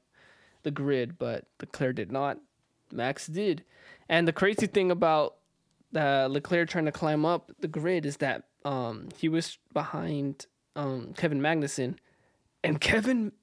the 0.64 0.72
grid, 0.72 1.18
but 1.18 1.46
Leclerc 1.60 1.96
did 1.96 2.12
not. 2.12 2.40
Max 2.92 3.28
did, 3.28 3.64
and 4.08 4.28
the 4.28 4.34
crazy 4.34 4.68
thing 4.68 4.92
about 4.92 5.36
uh, 5.96 6.28
Leclerc 6.30 6.70
trying 6.70 6.86
to 6.86 6.92
climb 6.92 7.26
up 7.26 7.52
the 7.60 7.68
grid 7.68 8.06
is 8.06 8.18
that 8.18 8.44
um, 8.66 9.10
he 9.18 9.30
was 9.30 9.58
behind 9.74 10.46
um, 10.78 11.14
Kevin 11.18 11.42
Magnussen, 11.42 11.96
and 12.64 12.80
Kevin. 12.80 13.34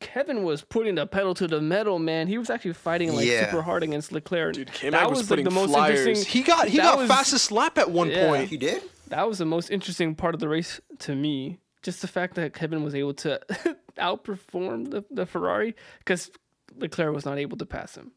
Kevin 0.00 0.42
was 0.42 0.62
putting 0.62 0.96
the 0.96 1.06
pedal 1.06 1.32
to 1.34 1.46
the 1.46 1.60
metal, 1.60 2.00
man. 2.00 2.26
He 2.26 2.36
was 2.36 2.50
actually 2.50 2.72
fighting 2.72 3.14
like 3.14 3.24
Yeah. 3.24 3.44
super 3.48 3.62
hard 3.62 3.84
against 3.84 4.10
Leclerc. 4.10 4.54
Dude, 4.54 4.72
K-Mag 4.72 4.92
that 5.00 5.08
was, 5.08 5.20
was 5.20 5.26
like 5.26 5.28
putting 5.28 5.44
the 5.44 5.52
most 5.52 5.70
flyers. 5.70 6.00
interesting. 6.00 6.32
He 6.32 6.42
got 6.42 6.66
he 6.66 6.78
got 6.78 6.98
was- 6.98 7.06
fastest 7.08 7.52
lap 7.52 7.78
at 7.78 7.88
one 7.88 8.10
Yeah. 8.10 8.26
point. 8.28 8.48
He 8.48 8.56
did? 8.56 8.82
that 9.10 9.28
was 9.28 9.38
the 9.38 9.44
most 9.46 9.70
interesting 9.70 10.16
part 10.16 10.34
of 10.34 10.40
the 10.40 10.48
race 10.48 10.80
to 11.00 11.14
me. 11.14 11.58
Just 11.82 12.00
the 12.00 12.08
fact 12.08 12.34
that 12.34 12.52
Kevin 12.52 12.82
was 12.82 12.96
able 12.96 13.14
to 13.14 13.40
outperform 13.98 14.90
the, 14.90 15.04
the 15.10 15.26
Ferrari 15.26 15.74
because 15.98 16.30
Leclerc 16.76 17.14
was 17.14 17.24
not 17.24 17.38
able 17.38 17.56
to 17.58 17.66
pass 17.66 17.94
him. 17.94 18.10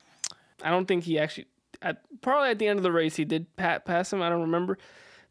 I 0.63 0.69
don't 0.71 0.87
think 0.87 1.03
he 1.03 1.19
actually, 1.19 1.47
at, 1.81 2.01
probably 2.21 2.49
at 2.49 2.59
the 2.59 2.67
end 2.67 2.79
of 2.79 2.83
the 2.83 2.91
race, 2.91 3.15
he 3.15 3.25
did 3.25 3.55
pat, 3.57 3.85
pass 3.85 4.11
him. 4.11 4.21
I 4.21 4.29
don't 4.29 4.41
remember. 4.41 4.77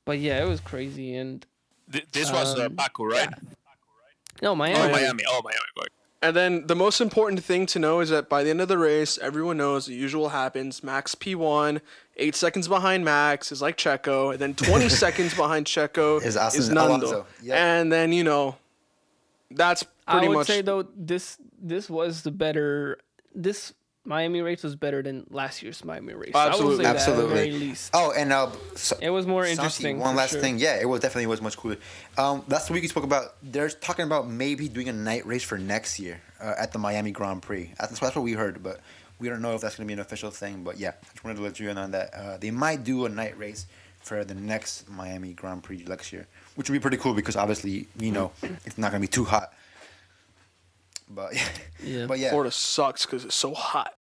But 0.04 0.18
yeah, 0.18 0.42
it 0.44 0.48
was 0.48 0.60
crazy. 0.60 1.14
And 1.16 1.44
Th- 1.90 2.06
this 2.12 2.30
was 2.32 2.58
uh, 2.58 2.66
Um, 2.66 2.74
Baku, 2.74 3.04
right? 3.04 3.28
no, 4.42 4.54
Miami. 4.54 4.80
Oh. 4.80 4.88
Miami. 4.90 5.24
Oh, 5.28 5.40
Miami. 5.44 5.88
And 6.22 6.34
then 6.34 6.66
the 6.66 6.74
most 6.74 7.02
important 7.02 7.44
thing 7.44 7.66
to 7.66 7.78
know 7.78 8.00
is 8.00 8.08
that 8.08 8.30
by 8.30 8.42
the 8.42 8.48
end 8.48 8.62
of 8.62 8.68
the 8.68 8.78
race, 8.78 9.18
everyone 9.18 9.58
knows 9.58 9.84
the 9.86 9.94
usual 9.94 10.30
happens. 10.30 10.82
Max 10.82 11.14
P1, 11.14 11.82
eight 12.16 12.34
seconds 12.34 12.66
behind 12.66 13.04
Max 13.04 13.52
is 13.52 13.60
like 13.60 13.76
Checo, 13.76 14.30
and 14.32 14.38
then 14.40 14.54
20 14.54 14.88
seconds 15.04 15.34
behind 15.34 15.66
Checo 15.66 16.22
Is 16.24 16.36
is, 16.36 16.70
Nando. 16.70 16.96
Alonso. 16.96 17.26
Yep. 17.42 17.56
And 17.58 17.92
then, 17.92 18.12
you 18.12 18.24
know, 18.24 18.56
that's 19.50 19.82
pretty 19.82 19.92
much. 20.06 20.24
I 20.24 20.28
would 20.28 20.34
much. 20.34 20.46
say 20.46 20.62
though 20.62 20.86
this 20.96 21.36
this 21.60 21.90
was 21.90 22.22
the 22.22 22.30
better. 22.30 22.98
This 23.34 23.74
Miami 24.06 24.42
race 24.42 24.62
was 24.62 24.76
better 24.76 25.02
than 25.02 25.26
last 25.30 25.62
year's 25.62 25.82
Miami 25.84 26.12
race. 26.12 26.32
Absolutely. 26.34 26.84
would 26.84 27.00
say 27.00 27.12
that 27.12 27.16
the 27.16 27.22
Absolutely. 27.22 27.74
Oh, 27.94 28.12
and 28.14 28.32
uh, 28.32 28.50
so, 28.74 28.96
It 29.00 29.10
was 29.10 29.26
more 29.26 29.46
interesting, 29.46 29.98
One 29.98 30.14
last 30.14 30.32
sure. 30.32 30.40
thing, 30.40 30.58
yeah, 30.58 30.78
it 30.78 30.86
was 30.86 31.00
definitely 31.00 31.26
was 31.26 31.40
much 31.40 31.56
cooler. 31.56 31.78
Um, 32.18 32.44
last 32.48 32.70
week 32.70 32.82
we 32.82 32.88
spoke 32.88 33.04
about 33.04 33.36
they're 33.42 33.70
talking 33.70 34.04
about 34.04 34.28
maybe 34.28 34.68
doing 34.68 34.88
a 34.88 34.92
night 34.92 35.24
race 35.26 35.42
for 35.42 35.56
next 35.56 35.98
year 35.98 36.20
uh, 36.40 36.54
at 36.58 36.72
the 36.72 36.78
Miami 36.78 37.12
Grand 37.12 37.40
Prix. 37.42 37.72
That's, 37.78 37.98
that's 37.98 38.14
what 38.14 38.22
we 38.22 38.32
heard, 38.32 38.62
but 38.62 38.80
we 39.18 39.28
don't 39.28 39.40
know 39.40 39.54
if 39.54 39.62
that's 39.62 39.76
going 39.76 39.86
to 39.86 39.88
be 39.88 39.94
an 39.94 40.00
official 40.00 40.30
thing. 40.30 40.64
But 40.64 40.78
yeah, 40.78 40.90
I 40.90 41.12
just 41.12 41.24
wanted 41.24 41.36
to 41.36 41.42
let 41.42 41.58
you 41.58 41.70
in 41.70 41.78
on 41.78 41.92
that. 41.92 42.12
Uh, 42.14 42.36
they 42.36 42.50
might 42.50 42.84
do 42.84 43.06
a 43.06 43.08
night 43.08 43.38
race 43.38 43.66
for 44.00 44.22
the 44.22 44.34
next 44.34 44.88
Miami 44.90 45.32
Grand 45.32 45.62
Prix 45.62 45.82
next 45.88 46.12
year, 46.12 46.26
which 46.56 46.68
would 46.68 46.74
be 46.74 46.80
pretty 46.80 46.98
cool 46.98 47.14
because 47.14 47.36
obviously 47.36 47.88
you 47.98 48.12
know 48.12 48.32
it's 48.66 48.76
not 48.76 48.90
going 48.90 49.00
to 49.00 49.08
be 49.08 49.10
too 49.10 49.24
hot. 49.24 49.54
But 51.08 51.34
Yeah. 51.82 52.06
but 52.06 52.18
yeah, 52.18 52.30
Florida 52.30 52.50
sucks 52.50 53.04
because 53.06 53.24
it's 53.24 53.34
so 53.34 53.54
hot. 53.54 53.94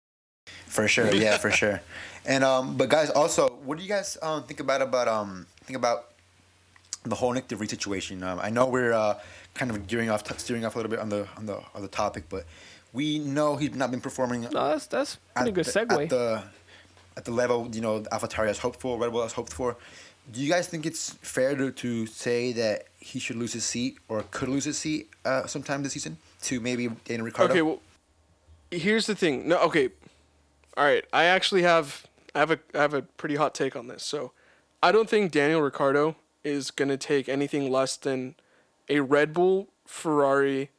for 0.67 0.87
sure, 0.89 1.13
yeah, 1.15 1.39
for 1.39 1.51
sure. 1.51 1.81
And 2.25 2.45
um, 2.45 2.77
but 2.77 2.89
guys, 2.89 3.11
also, 3.11 3.49
what 3.65 3.79
do 3.79 3.83
you 3.85 3.89
guys 3.89 4.17
um 4.23 4.45
think 4.45 4.61
about 4.61 4.83
about 4.83 5.09
um 5.09 5.47
think 5.65 5.77
about 5.77 6.09
the 7.05 7.15
whole 7.17 7.35
Nyck 7.35 7.49
de 7.49 7.57
Vries 7.57 7.71
situation? 7.71 8.23
Um, 8.23 8.39
I 8.41 8.51
know 8.51 8.67
we're 8.67 8.93
uh 8.93 9.19
kind 9.55 9.71
of 9.71 9.87
gearing 9.87 10.09
off, 10.11 10.23
steering 10.39 10.65
off 10.65 10.75
a 10.77 10.79
little 10.79 10.91
bit 10.91 11.01
on 11.01 11.09
the 11.09 11.27
on 11.37 11.47
the 11.47 11.61
on 11.75 11.83
the 11.83 11.89
topic, 11.89 12.25
but 12.29 12.45
we 12.93 13.19
know 13.19 13.57
he's 13.57 13.75
not 13.75 13.91
been 13.91 14.01
performing 14.01 14.43
No, 14.43 14.49
that's 14.69 14.87
that's 14.87 15.17
pretty 15.35 15.51
at 15.51 15.55
good 15.55 15.65
the, 15.65 15.71
segue. 15.73 16.03
at 16.05 16.09
the 16.11 16.43
at 17.17 17.25
the 17.25 17.31
level 17.33 17.69
you 17.73 17.81
know 17.81 18.01
AlphaTauri 18.01 18.47
has 18.47 18.59
hoped 18.59 18.81
for, 18.81 18.99
Red 18.99 19.11
Bull 19.13 19.23
has 19.23 19.33
hoped 19.33 19.53
for. 19.53 19.77
Do 20.31 20.41
you 20.41 20.49
guys 20.49 20.69
think 20.69 20.87
it's 20.87 21.11
fair 21.21 21.57
to, 21.57 21.73
to 21.73 22.07
say 22.07 22.53
that 22.53 22.87
he 23.01 23.19
should 23.19 23.35
lose 23.37 23.53
his 23.55 23.65
seat 23.65 23.99
or 24.09 24.23
could 24.31 24.49
lose 24.49 24.65
his 24.65 24.79
seat 24.79 25.11
uh, 25.25 25.47
sometime 25.49 25.83
this 25.83 25.95
season 25.95 26.17
to 26.43 26.61
maybe 26.61 26.89
Daniel 27.05 27.27
Ricciardo? 27.27 27.53
Okay, 27.53 27.63
well, 27.63 27.81
here's 28.71 29.07
the 29.07 29.15
thing. 29.15 29.49
No, 29.49 29.59
okay, 29.63 29.91
all 30.77 30.85
right. 30.85 31.05
I 31.13 31.25
actually 31.25 31.63
have 31.63 32.07
I 32.35 32.41
have 32.41 32.51
a 32.51 32.59
I 32.75 32.79
have 32.79 32.95
a 32.95 33.03
pretty 33.03 33.37
hot 33.37 33.55
take 33.55 33.77
on 33.77 33.89
this. 33.89 34.03
So, 34.03 34.33
I 34.83 34.93
don't 34.93 35.09
think 35.09 35.33
Daniel 35.33 35.61
Ricciardo 35.63 36.17
is 36.45 36.71
gonna 36.71 36.97
take 36.97 37.29
anything 37.29 37.71
less 37.71 37.97
than 37.97 38.35
a 38.89 39.01
Red 39.01 39.33
Bull, 39.33 39.69
Ferrari, 39.87 40.71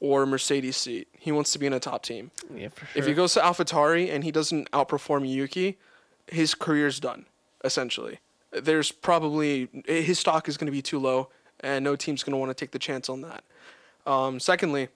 or 0.00 0.26
Mercedes 0.26 0.76
seat. 0.76 1.08
He 1.18 1.32
wants 1.32 1.52
to 1.52 1.58
be 1.58 1.66
in 1.66 1.72
a 1.72 1.80
top 1.80 2.02
team. 2.02 2.30
yeah, 2.54 2.68
for 2.68 2.86
sure. 2.86 3.00
If 3.00 3.06
he 3.06 3.14
goes 3.14 3.34
to 3.34 3.40
AlphaTauri 3.40 4.12
and 4.12 4.24
he 4.24 4.30
doesn't 4.30 4.70
outperform 4.72 5.28
Yuki, 5.28 5.78
his 6.26 6.54
career's 6.54 7.00
done. 7.00 7.26
Essentially, 7.64 8.18
there's 8.52 8.92
probably 8.92 9.68
his 9.86 10.18
stock 10.18 10.48
is 10.48 10.56
going 10.56 10.66
to 10.66 10.72
be 10.72 10.82
too 10.82 10.98
low, 10.98 11.28
and 11.60 11.84
no 11.84 11.96
team's 11.96 12.22
going 12.22 12.32
to 12.32 12.36
want 12.36 12.50
to 12.50 12.54
take 12.54 12.70
the 12.72 12.78
chance 12.78 13.08
on 13.08 13.22
that. 13.22 13.44
Um, 14.06 14.38
secondly, 14.38 14.88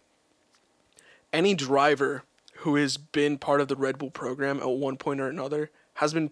any 1.32 1.54
driver 1.54 2.24
who 2.58 2.76
has 2.76 2.96
been 2.96 3.38
part 3.38 3.60
of 3.60 3.68
the 3.68 3.76
Red 3.76 3.98
Bull 3.98 4.10
program 4.10 4.58
at 4.60 4.68
one 4.68 4.96
point 4.96 5.20
or 5.20 5.28
another 5.28 5.70
has 5.94 6.12
been 6.12 6.30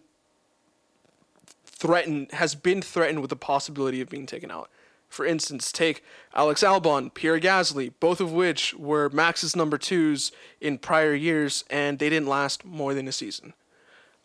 threatened 1.65 2.33
has 2.33 2.55
been 2.55 2.83
threatened 2.83 3.21
with 3.21 3.31
the 3.31 3.37
possibility 3.37 4.01
of 4.01 4.09
being 4.09 4.27
taken 4.27 4.51
out. 4.51 4.71
For 5.09 5.25
instance, 5.25 5.73
take 5.73 6.05
Alex 6.35 6.63
Albon, 6.63 7.15
Pierre 7.15 7.41
Gasly, 7.41 7.93
both 7.99 8.21
of 8.21 8.31
which 8.31 8.75
were 8.75 9.09
Max's 9.09 9.57
number 9.57 9.79
twos 9.79 10.33
in 10.61 10.77
prior 10.77 11.15
years, 11.15 11.65
and 11.71 11.99
they 11.99 12.11
didn't 12.11 12.29
last 12.29 12.63
more 12.65 12.93
than 12.93 13.09
a 13.09 13.13
season. 13.13 13.55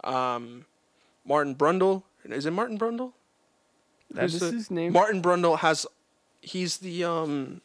Um, 0.03 0.65
Martin 1.25 1.55
Brundle, 1.55 2.03
is 2.25 2.45
it 2.45 2.51
Martin 2.51 2.77
Brundle? 2.77 3.13
that 4.11 4.23
Who's 4.23 4.33
is 4.35 4.39
the- 4.41 4.51
his 4.51 4.71
name. 4.71 4.91
Martin 4.91 5.21
Brundle 5.21 5.59
has, 5.59 5.85
he's 6.41 6.77
the 6.79 7.03
um. 7.05 7.61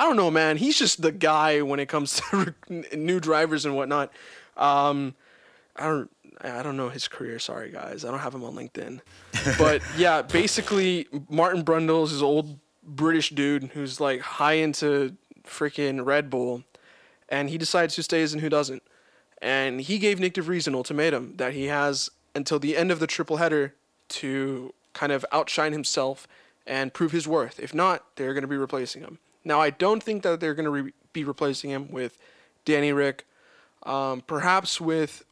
I 0.00 0.04
don't 0.04 0.16
know, 0.16 0.30
man. 0.30 0.56
He's 0.56 0.78
just 0.78 1.02
the 1.02 1.12
guy 1.12 1.60
when 1.60 1.78
it 1.78 1.90
comes 1.90 2.22
to 2.30 2.54
new 2.96 3.20
drivers 3.20 3.66
and 3.66 3.76
whatnot. 3.76 4.10
Um, 4.56 5.14
I 5.76 5.84
don't. 5.84 6.10
I 6.40 6.62
don't 6.62 6.78
know 6.78 6.88
his 6.88 7.06
career. 7.06 7.38
Sorry, 7.38 7.70
guys. 7.70 8.02
I 8.02 8.10
don't 8.10 8.20
have 8.20 8.34
him 8.34 8.42
on 8.42 8.54
LinkedIn. 8.54 9.00
But 9.58 9.82
yeah, 9.98 10.22
basically, 10.22 11.06
Martin 11.28 11.62
Brundle 11.62 12.04
is 12.04 12.12
this 12.12 12.22
old 12.22 12.58
British 12.82 13.28
dude 13.28 13.64
who's 13.64 14.00
like 14.00 14.20
high 14.20 14.54
into 14.54 15.16
freaking 15.44 16.06
Red 16.06 16.30
Bull, 16.30 16.62
and 17.28 17.50
he 17.50 17.58
decides 17.58 17.96
who 17.96 18.00
stays 18.00 18.32
and 18.32 18.40
who 18.40 18.48
doesn't. 18.48 18.82
And 19.42 19.82
he 19.82 19.98
gave 19.98 20.18
Nyck 20.18 20.32
de 20.32 20.40
Vries 20.40 20.66
an 20.66 20.74
ultimatum 20.74 21.36
that 21.36 21.52
he 21.52 21.66
has 21.66 22.08
until 22.34 22.58
the 22.58 22.74
end 22.74 22.90
of 22.90 23.00
the 23.00 23.06
triple 23.06 23.36
header 23.36 23.74
to 24.08 24.72
kind 24.94 25.12
of 25.12 25.26
outshine 25.30 25.72
himself 25.72 26.26
and 26.66 26.94
prove 26.94 27.12
his 27.12 27.28
worth. 27.28 27.60
If 27.60 27.74
not, 27.74 28.04
they're 28.16 28.32
going 28.32 28.42
to 28.42 28.48
be 28.48 28.56
replacing 28.56 29.02
him. 29.02 29.18
Now, 29.44 29.60
I 29.60 29.70
don't 29.70 30.02
think 30.02 30.22
that 30.22 30.40
they're 30.40 30.54
going 30.54 30.64
to 30.64 30.70
re- 30.70 30.92
be 31.12 31.24
replacing 31.24 31.70
him 31.70 31.90
with 31.90 32.18
Danny 32.64 32.92
Rick, 32.92 33.26
um, 33.84 34.22
perhaps 34.26 34.80
with 34.80 35.24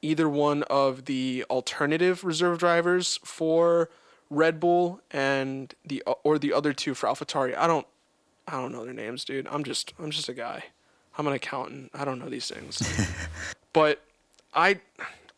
either 0.00 0.28
one 0.28 0.62
of 0.64 1.04
the 1.06 1.44
alternative 1.50 2.24
reserve 2.24 2.58
drivers 2.58 3.18
for 3.24 3.90
Red 4.30 4.60
Bull 4.60 5.00
and 5.10 5.74
the 5.84 6.02
or 6.22 6.38
the 6.38 6.52
other 6.52 6.72
two 6.72 6.94
for 6.94 7.08
AlphaTauri. 7.08 7.56
I 7.56 7.66
don't 7.66 7.86
I 8.46 8.52
don't 8.52 8.72
know 8.72 8.84
their 8.84 8.94
names, 8.94 9.24
dude. 9.24 9.46
I'm 9.48 9.64
just 9.64 9.92
I'm 9.98 10.10
just 10.10 10.28
a 10.28 10.34
guy. 10.34 10.64
I'm 11.16 11.26
an 11.26 11.32
accountant. 11.32 11.90
I 11.94 12.04
don't 12.04 12.18
know 12.18 12.28
these 12.28 12.48
things. 12.48 12.82
but 13.72 14.02
I 14.54 14.80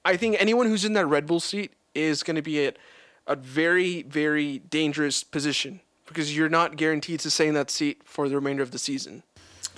I 0.04 0.16
think 0.16 0.36
anyone 0.38 0.66
who's 0.66 0.84
in 0.84 0.92
that 0.94 1.06
Red 1.06 1.26
Bull 1.26 1.40
seat 1.40 1.72
is 1.94 2.22
going 2.22 2.36
to 2.36 2.42
be 2.42 2.64
at 2.64 2.76
a 3.26 3.36
very, 3.36 4.02
very 4.02 4.58
dangerous 4.58 5.22
position 5.22 5.80
because 6.10 6.36
you're 6.36 6.48
not 6.48 6.76
guaranteed 6.76 7.20
to 7.20 7.30
stay 7.30 7.46
in 7.46 7.54
that 7.54 7.70
seat 7.70 8.02
for 8.04 8.28
the 8.28 8.34
remainder 8.34 8.62
of 8.62 8.72
the 8.72 8.78
season. 8.78 9.22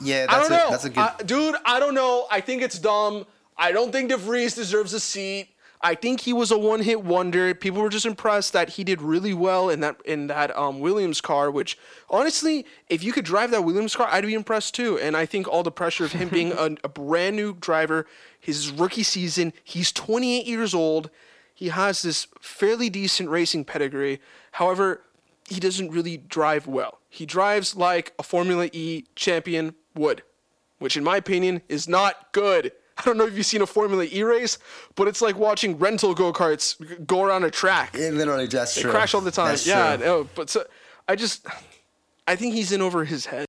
Yeah, 0.01 0.27
I 0.29 0.41
don't 0.41 0.51
a, 0.51 0.57
know. 0.57 0.71
that's 0.71 0.85
a 0.85 0.91
good. 0.91 0.99
I- 0.99 1.23
dude, 1.25 1.55
I 1.65 1.79
don't 1.79 1.95
know. 1.95 2.27
I 2.31 2.41
think 2.41 2.63
it's 2.63 2.79
dumb. 2.79 3.27
I 3.57 3.71
don't 3.71 3.93
think 3.93 4.09
de 4.09 4.17
Vries 4.17 4.55
deserves 4.55 4.95
a 4.95 5.01
seat. 5.01 5.49
I 5.85 5.97
think 5.97 6.21
he 6.21 6.33
was 6.33 6.53
a 6.53 6.59
one-hit 6.59 7.03
wonder. 7.03 7.53
People 7.55 7.83
were 7.83 7.89
just 7.89 8.07
impressed 8.07 8.53
that 8.53 8.71
he 8.71 8.85
did 8.85 9.03
really 9.03 9.35
well 9.35 9.69
in 9.69 9.81
that 9.81 10.01
in 10.05 10.29
that 10.29 10.57
um, 10.57 10.79
Williams 10.81 11.21
car. 11.21 11.51
Which, 11.51 11.77
honestly, 12.09 12.65
if 12.89 13.03
you 13.03 13.13
could 13.13 13.25
drive 13.25 13.51
that 13.51 13.65
Williams 13.65 13.95
car, 13.97 14.09
I'd 14.11 14.25
be 14.25 14.35
impressed 14.35 14.75
too. 14.75 14.99
And 14.99 15.17
I 15.17 15.27
think 15.27 15.49
all 15.49 15.63
the 15.63 15.73
pressure 15.73 16.05
of 16.05 16.13
him 16.13 16.29
being 16.29 16.53
a, 16.57 16.77
a 16.85 16.89
brand 16.89 17.37
new 17.37 17.55
driver, 17.55 18.07
his 18.39 18.71
rookie 18.71 19.03
season, 19.03 19.53
he's 19.65 19.93
28 19.93 20.47
years 20.47 20.73
old. 20.73 21.11
He 21.53 21.69
has 21.69 22.03
this 22.03 22.29
fairly 22.41 22.89
decent 22.89 23.29
racing 23.29 23.65
pedigree. 23.65 24.21
However, 24.53 25.03
he 25.49 25.61
doesn't 25.61 25.91
really 25.91 26.17
drive 26.17 26.67
well. 26.67 26.99
He 27.09 27.27
drives 27.27 27.77
like 27.77 28.13
a 28.19 28.23
Formula 28.23 28.69
E 28.73 29.05
champion 29.17 29.75
would, 29.95 30.23
which 30.79 30.97
in 30.97 31.05
my 31.05 31.17
opinion 31.17 31.63
is 31.69 31.89
not 31.89 32.33
good. 32.33 32.73
I 32.99 33.03
don't 33.05 33.17
know 33.17 33.27
if 33.27 33.35
you've 33.37 33.47
seen 33.47 33.63
a 33.63 33.67
Formula 33.67 34.05
E 34.05 34.23
race, 34.23 34.59
but 34.95 35.09
it's 35.09 35.21
like 35.23 35.37
watching 35.37 35.79
rental 35.79 36.15
go 36.15 36.33
karts 36.33 37.07
go 37.07 37.23
around 37.25 37.45
a 37.45 37.51
track. 37.51 37.95
it 37.95 38.15
literally 38.15 38.47
that's 38.47 38.75
They 38.75 38.83
true. 38.83 38.91
crash 38.91 39.15
all 39.15 39.21
the 39.21 39.31
time. 39.31 39.49
That's 39.49 39.67
yeah, 39.67 39.97
no, 39.97 40.29
but 40.35 40.51
so, 40.51 40.65
I 41.09 41.17
just, 41.17 41.47
I 42.29 42.37
think 42.37 42.55
he's 42.55 42.71
in 42.71 42.81
over 42.83 43.05
his 43.05 43.27
head, 43.27 43.47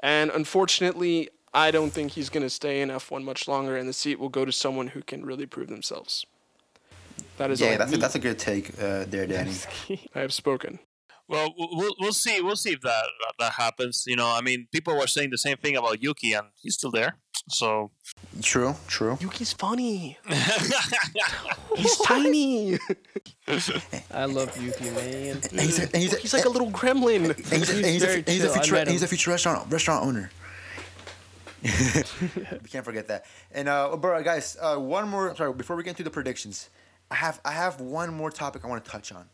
and 0.00 0.30
unfortunately, 0.30 1.30
I 1.54 1.70
don't 1.70 1.90
think 1.90 2.12
he's 2.12 2.28
gonna 2.28 2.50
stay 2.50 2.80
in 2.82 2.90
F1 2.90 3.24
much 3.24 3.48
longer, 3.48 3.76
and 3.76 3.88
the 3.88 3.92
seat 3.94 4.18
will 4.18 4.28
go 4.28 4.44
to 4.44 4.52
someone 4.52 4.88
who 4.88 5.02
can 5.02 5.24
really 5.24 5.46
prove 5.46 5.68
themselves. 5.68 6.24
That 7.38 7.50
is 7.50 7.60
Yeah, 7.60 7.76
that's 7.78 7.92
a, 7.92 7.96
that's 7.96 8.14
a 8.14 8.18
good 8.18 8.38
take 8.38 8.70
uh, 8.80 9.04
there, 9.08 9.26
Danny. 9.26 9.52
I 10.14 10.20
have 10.20 10.32
spoken. 10.32 10.78
Well, 11.28 11.54
we'll- 11.56 11.68
we'll 11.72 11.94
we'll 12.00 12.12
see. 12.12 12.40
We'll 12.40 12.56
see 12.56 12.72
if 12.72 12.80
that 12.80 13.04
that 13.38 13.52
happens. 13.52 14.04
You 14.06 14.16
know, 14.16 14.26
I 14.28 14.40
mean, 14.40 14.66
people 14.72 14.96
were 14.96 15.06
saying 15.06 15.30
the 15.30 15.38
same 15.38 15.56
thing 15.58 15.76
about 15.76 16.02
Yuki, 16.02 16.32
and 16.32 16.46
he's 16.60 16.74
still 16.74 16.90
there. 16.90 17.16
So 17.50 17.90
True, 18.42 18.74
true. 18.88 19.16
Yuki's 19.20 19.52
funny. 19.52 20.18
He's 21.76 21.96
tiny. 21.98 22.78
I 24.12 24.24
love 24.26 24.54
Yuki, 24.60 24.90
man. 24.90 25.40
And 25.50 25.60
he's, 25.60 25.78
a, 25.78 25.82
and 25.84 25.96
he's, 25.96 26.12
a, 26.14 26.18
He's 26.18 26.34
like 26.34 26.44
a 26.44 26.48
little 26.48 26.70
gremlin. 26.70 27.30
and 27.30 27.36
he's, 27.46 27.70
a, 27.70 27.76
and 27.76 27.86
he's, 27.86 28.02
a, 28.02 28.22
he's, 28.30 28.44
a 28.44 28.50
future, 28.52 28.84
he's 28.90 29.02
a 29.02 29.06
future 29.08 29.30
restaurant 29.30 29.70
restaurant 29.72 30.04
owner. 30.04 30.30
we 31.62 32.68
can't 32.68 32.84
forget 32.84 33.08
that. 33.08 33.24
And 33.52 33.68
uh, 33.68 33.96
bro, 33.96 34.22
guys, 34.22 34.56
uh, 34.60 34.76
one 34.76 35.08
more. 35.08 35.34
Sorry, 35.36 35.52
before 35.52 35.76
we 35.76 35.82
get 35.82 35.90
into 35.90 36.02
the 36.04 36.10
predictions, 36.10 36.68
I 37.10 37.16
have 37.16 37.40
I 37.44 37.52
have 37.52 37.80
one 37.80 38.12
more 38.12 38.30
topic 38.30 38.64
I 38.64 38.68
want 38.68 38.84
to 38.84 38.90
touch 38.90 39.12
on. 39.12 39.26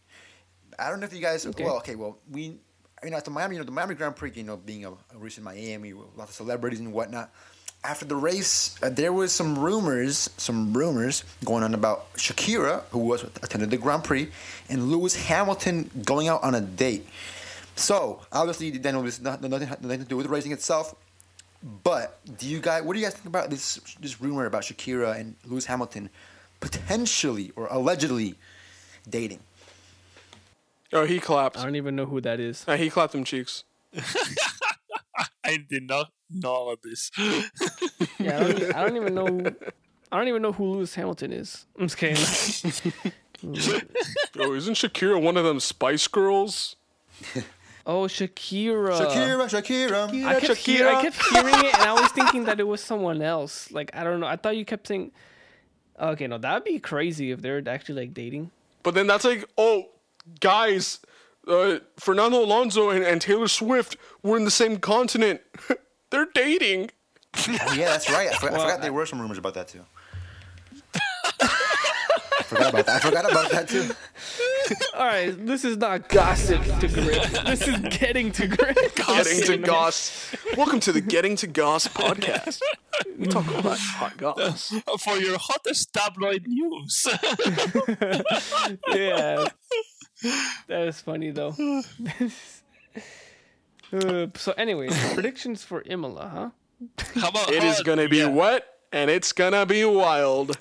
I 0.78 0.90
don't 0.90 1.00
know 1.00 1.06
if 1.06 1.12
you 1.12 1.20
guys. 1.20 1.46
Well, 1.58 1.76
okay, 1.76 1.94
well, 1.94 2.18
we, 2.30 2.58
you 3.02 3.10
know, 3.10 3.16
at 3.16 3.24
the 3.24 3.30
Miami, 3.30 3.56
you 3.56 3.60
know, 3.60 3.66
the 3.66 3.72
Miami 3.72 3.94
Grand 3.94 4.16
Prix, 4.16 4.32
you 4.34 4.42
know, 4.42 4.56
being 4.56 4.84
a, 4.84 4.90
a 4.90 4.96
in 5.36 5.42
Miami, 5.42 5.92
with 5.92 6.08
lots 6.16 6.30
of 6.30 6.36
celebrities 6.36 6.80
and 6.80 6.92
whatnot. 6.92 7.32
After 7.84 8.06
the 8.06 8.16
race, 8.16 8.76
uh, 8.82 8.88
there 8.88 9.12
was 9.12 9.30
some 9.30 9.58
rumors, 9.58 10.30
some 10.38 10.72
rumors 10.72 11.22
going 11.44 11.62
on 11.62 11.74
about 11.74 12.12
Shakira, 12.14 12.82
who 12.90 13.00
was 13.00 13.24
attended 13.24 13.70
the 13.70 13.76
Grand 13.76 14.04
Prix, 14.04 14.30
and 14.70 14.88
Lewis 14.90 15.14
Hamilton 15.14 15.90
going 16.04 16.28
out 16.28 16.42
on 16.42 16.54
a 16.54 16.62
date. 16.62 17.06
So 17.76 18.22
obviously, 18.32 18.70
then 18.70 18.94
it 18.94 19.02
was 19.02 19.20
not, 19.20 19.42
nothing, 19.42 19.68
nothing 19.68 20.00
to 20.00 20.06
do 20.06 20.16
with 20.16 20.26
racing 20.26 20.52
itself. 20.52 20.94
But 21.82 22.18
do 22.38 22.46
you 22.46 22.60
guys? 22.60 22.82
What 22.82 22.92
do 22.92 23.00
you 23.00 23.06
guys 23.06 23.14
think 23.14 23.26
about 23.26 23.48
this 23.48 23.80
this 23.98 24.20
rumor 24.20 24.44
about 24.44 24.62
Shakira 24.62 25.18
and 25.18 25.34
Lewis 25.46 25.64
Hamilton 25.64 26.10
potentially 26.60 27.52
or 27.56 27.68
allegedly 27.70 28.34
dating? 29.08 29.40
Oh, 30.94 31.04
he 31.04 31.18
clapped. 31.20 31.58
I 31.58 31.64
don't 31.64 31.76
even 31.76 31.96
know 31.96 32.06
who 32.06 32.20
that 32.22 32.40
is. 32.40 32.64
Uh, 32.66 32.76
he 32.76 32.88
clapped 32.88 33.12
them 33.12 33.24
cheeks. 33.24 33.64
I 35.44 35.58
did 35.68 35.88
not 35.88 36.10
know 36.30 36.70
of 36.70 36.80
this. 36.82 37.10
Yeah, 38.18 38.38
I 38.38 38.52
don't, 38.52 38.74
I 38.76 38.84
don't 38.84 38.96
even 38.96 39.14
know. 39.14 39.50
I 40.12 40.18
don't 40.18 40.28
even 40.28 40.42
know 40.42 40.52
who 40.52 40.64
Lewis 40.74 40.94
Hamilton 40.94 41.32
is. 41.32 41.66
I'm 41.78 41.88
just 41.88 41.96
kidding. 41.98 42.92
Oh, 44.38 44.54
isn't 44.54 44.74
Shakira 44.74 45.20
one 45.20 45.36
of 45.36 45.44
them 45.44 45.60
Spice 45.60 46.08
Girls? 46.08 46.76
Oh, 47.86 48.04
Shakira. 48.04 48.98
Shakira, 48.98 49.46
Shakira. 49.46 50.24
I 50.24 50.40
kept, 50.40 50.56
hear- 50.56 50.88
I 50.88 51.02
kept 51.02 51.22
hearing 51.26 51.54
it, 51.66 51.74
and 51.78 51.82
I 51.82 51.92
was 51.92 52.10
thinking 52.12 52.44
that 52.44 52.58
it 52.58 52.62
was 52.66 52.82
someone 52.82 53.20
else. 53.20 53.70
Like 53.70 53.94
I 53.94 54.02
don't 54.04 54.20
know. 54.20 54.26
I 54.26 54.36
thought 54.36 54.56
you 54.56 54.64
kept 54.64 54.86
saying. 54.86 55.12
Okay, 56.00 56.26
no, 56.26 56.38
that'd 56.38 56.64
be 56.64 56.78
crazy 56.78 57.30
if 57.30 57.42
they're 57.42 57.62
actually 57.68 58.00
like 58.00 58.14
dating. 58.14 58.50
But 58.82 58.94
then 58.94 59.06
that's 59.06 59.26
like, 59.26 59.46
oh, 59.58 59.90
guys, 60.40 61.00
uh, 61.46 61.78
Fernando 61.98 62.42
Alonso 62.42 62.90
and, 62.90 63.04
and 63.04 63.20
Taylor 63.20 63.48
Swift 63.48 63.96
were 64.22 64.36
in 64.36 64.44
the 64.44 64.50
same 64.50 64.78
continent. 64.78 65.40
They're 66.10 66.28
dating. 66.34 66.90
Oh, 67.36 67.74
yeah, 67.76 67.86
that's 67.86 68.10
right. 68.10 68.28
I 68.28 68.34
forgot, 68.34 68.60
I 68.60 68.62
forgot 68.62 68.82
there 68.82 68.92
were 68.92 69.06
some 69.06 69.20
rumors 69.20 69.38
about 69.38 69.54
that 69.54 69.68
too. 69.68 69.84
I 72.36 72.42
forgot 72.42 72.70
about 72.70 72.86
that. 72.86 72.96
I 72.96 72.98
forgot 73.00 73.30
about 73.30 73.50
that 73.50 73.68
too. 73.68 73.90
All 74.94 75.06
right, 75.06 75.46
this 75.46 75.64
is 75.64 75.76
not 75.76 76.08
gossip 76.08 76.62
to 76.80 76.88
grit. 76.88 77.22
This 77.44 77.66
is 77.66 77.78
getting 77.98 78.32
to 78.32 78.46
grit. 78.46 78.76
Getting 78.94 79.42
to 79.42 79.56
Goss. 79.58 80.34
Welcome 80.56 80.80
to 80.80 80.92
the 80.92 81.00
Getting 81.00 81.36
to 81.36 81.46
Goss 81.46 81.86
podcast. 81.88 82.60
We 83.18 83.26
talk 83.26 83.46
all 83.48 83.62
that 83.62 83.78
hot 83.78 84.16
goss. 84.16 84.72
For 85.00 85.16
your 85.16 85.36
hottest 85.38 85.92
tabloid 85.92 86.46
news. 86.46 87.06
yeah, 88.94 89.48
that 90.68 90.88
is 90.88 91.00
funny 91.00 91.30
though. 91.30 91.54
Uh, 93.92 94.26
so, 94.34 94.50
anyways, 94.52 94.92
predictions 95.14 95.62
for 95.62 95.82
Imola, 95.86 96.28
huh? 96.28 96.50
How 97.20 97.28
about 97.28 97.52
It 97.52 97.62
how 97.62 97.68
is 97.68 97.80
gonna 97.82 98.08
be 98.08 98.16
yeah. 98.18 98.26
wet 98.26 98.64
and 98.92 99.08
it's 99.08 99.32
gonna 99.32 99.64
be 99.66 99.84
wild. 99.84 100.56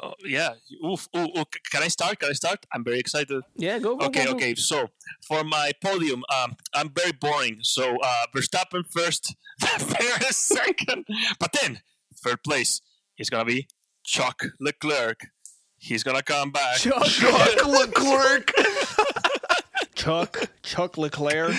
Oh, 0.00 0.14
yeah. 0.24 0.50
Oof, 0.86 1.08
ooh, 1.16 1.28
ooh. 1.36 1.44
Can 1.72 1.82
I 1.82 1.88
start? 1.88 2.20
Can 2.20 2.30
I 2.30 2.34
start? 2.34 2.64
I'm 2.72 2.84
very 2.84 3.00
excited. 3.00 3.42
Yeah, 3.56 3.80
go 3.80 3.96
go. 3.96 4.06
Okay, 4.06 4.24
go, 4.26 4.30
go. 4.32 4.36
okay. 4.36 4.54
So 4.54 4.88
for 5.26 5.42
my 5.42 5.72
podium, 5.82 6.22
um, 6.32 6.54
I'm 6.72 6.90
very 6.90 7.12
boring. 7.12 7.58
So 7.62 7.96
uh, 8.00 8.24
Verstappen 8.34 8.84
first, 8.90 9.34
Perez 9.60 10.36
second, 10.36 11.04
but 11.40 11.52
then 11.60 11.80
third 12.22 12.44
place 12.44 12.80
is 13.18 13.28
gonna 13.28 13.44
be 13.44 13.66
Chuck 14.04 14.44
Leclerc. 14.60 15.26
He's 15.78 16.04
gonna 16.04 16.22
come 16.22 16.52
back. 16.52 16.76
Chuck, 16.76 17.04
Chuck 17.06 17.66
Leclerc. 17.66 18.52
Chuck, 20.02 20.50
Chuck 20.62 20.98
Leclerc. 20.98 21.54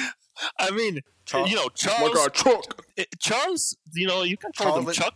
I 0.60 0.71
mean, 0.71 0.99
Chuck. 1.25 1.49
you 1.49 1.56
know, 1.56 1.63
My 1.65 1.69
Charles. 1.75 2.13
God, 2.13 2.34
Chuck. 2.34 2.82
Charles, 3.19 3.77
you 3.93 4.08
know, 4.08 4.23
you 4.23 4.38
can 4.38 4.51
call 4.51 4.65
Charles 4.67 4.79
him 4.79 4.86
Le- 4.88 4.93
Chuck. 4.93 5.15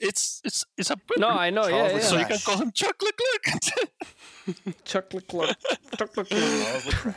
It's 0.00 0.40
it's 0.44 0.64
it's 0.76 0.90
a 0.92 0.96
No, 1.16 1.28
I 1.28 1.50
know. 1.50 1.68
Charles 1.68 1.90
Yeah, 1.92 1.96
yeah. 1.98 2.02
so 2.04 2.18
you 2.18 2.24
can 2.26 2.38
call 2.38 2.56
him 2.58 2.70
Chuck 2.72 2.96
Leclerc. 3.02 4.74
Chuck 4.84 5.12
Leclerc. 5.12 5.56
Chuck 5.98 6.16
Leclerc. 6.16 7.16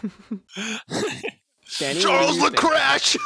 Danny, 1.80 2.00
Charles 2.00 2.38
do 2.38 2.44
you? 2.44 2.50
Lecrash. 2.50 3.18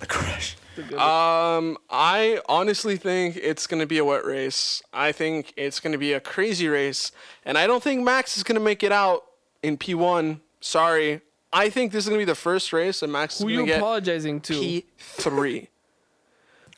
The 0.00 0.06
crash. 0.06 0.56
Um, 0.94 1.76
I 1.90 2.40
honestly 2.48 2.96
think 2.96 3.36
it's 3.36 3.66
gonna 3.66 3.86
be 3.86 3.98
a 3.98 4.04
wet 4.04 4.24
race. 4.24 4.82
I 4.92 5.12
think 5.12 5.52
it's 5.56 5.78
gonna 5.78 5.98
be 5.98 6.12
a 6.14 6.20
crazy 6.20 6.68
race, 6.68 7.12
and 7.44 7.56
I 7.58 7.66
don't 7.66 7.82
think 7.82 8.02
Max 8.02 8.36
is 8.36 8.42
gonna 8.42 8.60
make 8.60 8.82
it 8.82 8.90
out 8.92 9.22
in 9.62 9.76
P1. 9.78 10.40
Sorry, 10.60 11.20
I 11.52 11.70
think 11.70 11.92
this 11.92 12.04
is 12.04 12.08
gonna 12.08 12.20
be 12.20 12.24
the 12.24 12.34
first 12.34 12.72
race, 12.72 13.02
and 13.02 13.12
Max 13.12 13.34
is 13.34 13.40
Who 13.40 13.48
gonna 13.48 13.60
you 13.60 13.66
get 13.66 13.78
apologizing 13.78 14.40
to? 14.42 14.54
P3. 14.54 15.68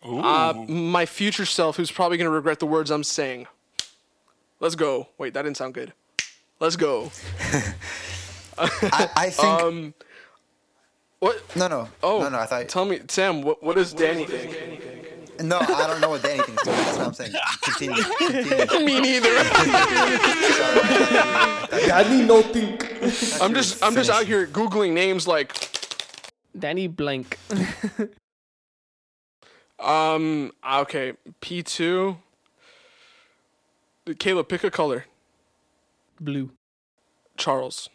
Uh, 0.05 0.53
my 0.67 1.07
future 1.07 1.47
self, 1.47 1.77
who's 1.77 1.93
probably 1.93 2.17
gonna 2.17 2.29
regret 2.29 2.59
the 2.59 2.67
words 2.67 2.91
I'm 2.91 3.05
saying. 3.05 3.47
Let's 4.59 4.75
go. 4.75 5.07
Wait, 5.17 5.33
that 5.35 5.43
didn't 5.43 5.57
sound 5.57 5.75
good. 5.75 5.93
Let's 6.59 6.75
go. 6.75 7.13
I, 8.59 9.09
I 9.17 9.31
think. 9.31 9.63
Um, 9.63 9.95
what? 11.21 11.41
no, 11.57 11.69
no. 11.69 11.89
Oh, 12.03 12.21
no, 12.21 12.31
no. 12.31 12.39
I 12.41 12.47
thought. 12.47 12.69
Tell 12.69 12.85
me, 12.85 13.01
Sam. 13.09 13.43
What, 13.43 13.63
what 13.63 13.77
does 13.77 13.93
Danny 13.93 14.25
think? 14.25 15.07
No, 15.41 15.59
I 15.59 15.87
don't 15.87 16.01
know 16.01 16.11
what 16.11 16.23
Danny 16.23 16.43
doing. 16.43 16.59
That's 16.65 16.99
what 16.99 17.07
I'm 17.07 17.15
saying. 17.15 17.33
Continue. 17.63 18.03
Continue. 18.19 18.85
Me 18.87 19.01
neither. 19.01 19.29
Danny, 21.87 22.25
no 22.25 22.43
think. 22.43 22.85
I'm 23.41 23.55
just, 23.55 23.83
I'm 23.83 23.95
just 23.95 24.11
out 24.11 24.25
here 24.25 24.47
googling 24.47 24.93
names 24.93 25.27
like, 25.27 25.55
Danny 26.59 26.87
blank. 26.87 27.39
um, 29.79 30.53
okay, 30.71 31.15
P2. 31.41 32.17
Caleb, 34.19 34.49
pick 34.49 34.65
a 34.65 34.71
color. 34.71 35.07
Blue. 36.21 36.51
Charles. 37.37 37.89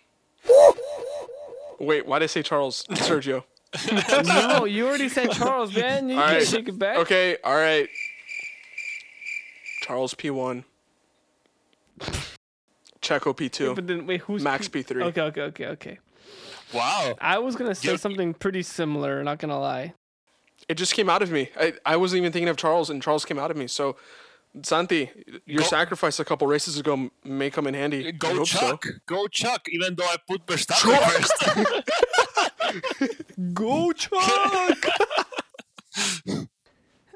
Wait, 1.79 2.07
why 2.07 2.19
did 2.19 2.25
I 2.25 2.27
say 2.27 2.41
Charles? 2.41 2.83
Sergio. 2.91 3.43
No, 4.25 4.65
you 4.65 4.87
already 4.87 5.09
said 5.09 5.31
Charles, 5.31 5.75
man. 5.75 6.09
You 6.09 6.15
All 6.19 6.27
can't 6.27 6.37
right. 6.39 6.47
take 6.47 6.67
it 6.69 6.79
back. 6.79 6.97
Okay, 6.99 7.37
all 7.43 7.55
right. 7.55 7.87
Charles 9.81 10.13
P1. 10.15 10.63
Checo 13.01 13.35
P2. 13.35 13.75
But 13.75 13.87
then 13.87 14.05
wait, 14.07 14.21
who's 14.21 14.43
Max 14.43 14.67
P- 14.67 14.83
P3. 14.83 15.03
Okay, 15.07 15.21
okay, 15.21 15.41
okay, 15.41 15.65
okay. 15.67 15.99
Wow. 16.73 17.15
I 17.21 17.37
was 17.39 17.55
gonna 17.55 17.75
say 17.75 17.89
You're- 17.89 17.97
something 17.97 18.33
pretty 18.33 18.63
similar. 18.63 19.23
Not 19.23 19.39
gonna 19.39 19.59
lie. 19.59 19.93
It 20.67 20.75
just 20.75 20.93
came 20.93 21.09
out 21.09 21.21
of 21.21 21.31
me. 21.31 21.49
I, 21.57 21.73
I 21.85 21.95
wasn't 21.95 22.17
even 22.19 22.31
thinking 22.33 22.49
of 22.49 22.57
Charles, 22.57 22.89
and 22.89 23.01
Charles 23.01 23.23
came 23.23 23.39
out 23.39 23.51
of 23.51 23.55
me. 23.57 23.67
So, 23.67 23.95
Santi, 24.63 25.09
your 25.45 25.59
Go- 25.61 25.67
sacrifice 25.67 26.19
a 26.19 26.25
couple 26.25 26.47
races 26.47 26.77
ago 26.77 27.09
may 27.23 27.49
come 27.49 27.67
in 27.67 27.73
handy. 27.73 28.11
Go 28.11 28.35
hope 28.35 28.47
so. 28.47 28.59
Chuck. 28.71 28.85
Go 29.05 29.27
Chuck. 29.27 29.67
Even 29.69 29.95
though 29.95 30.03
I 30.05 30.17
put 30.27 30.45
Verstappen 30.45 30.97
first. 30.97 31.83
Go 33.53 33.91
Chuck! 33.93 34.85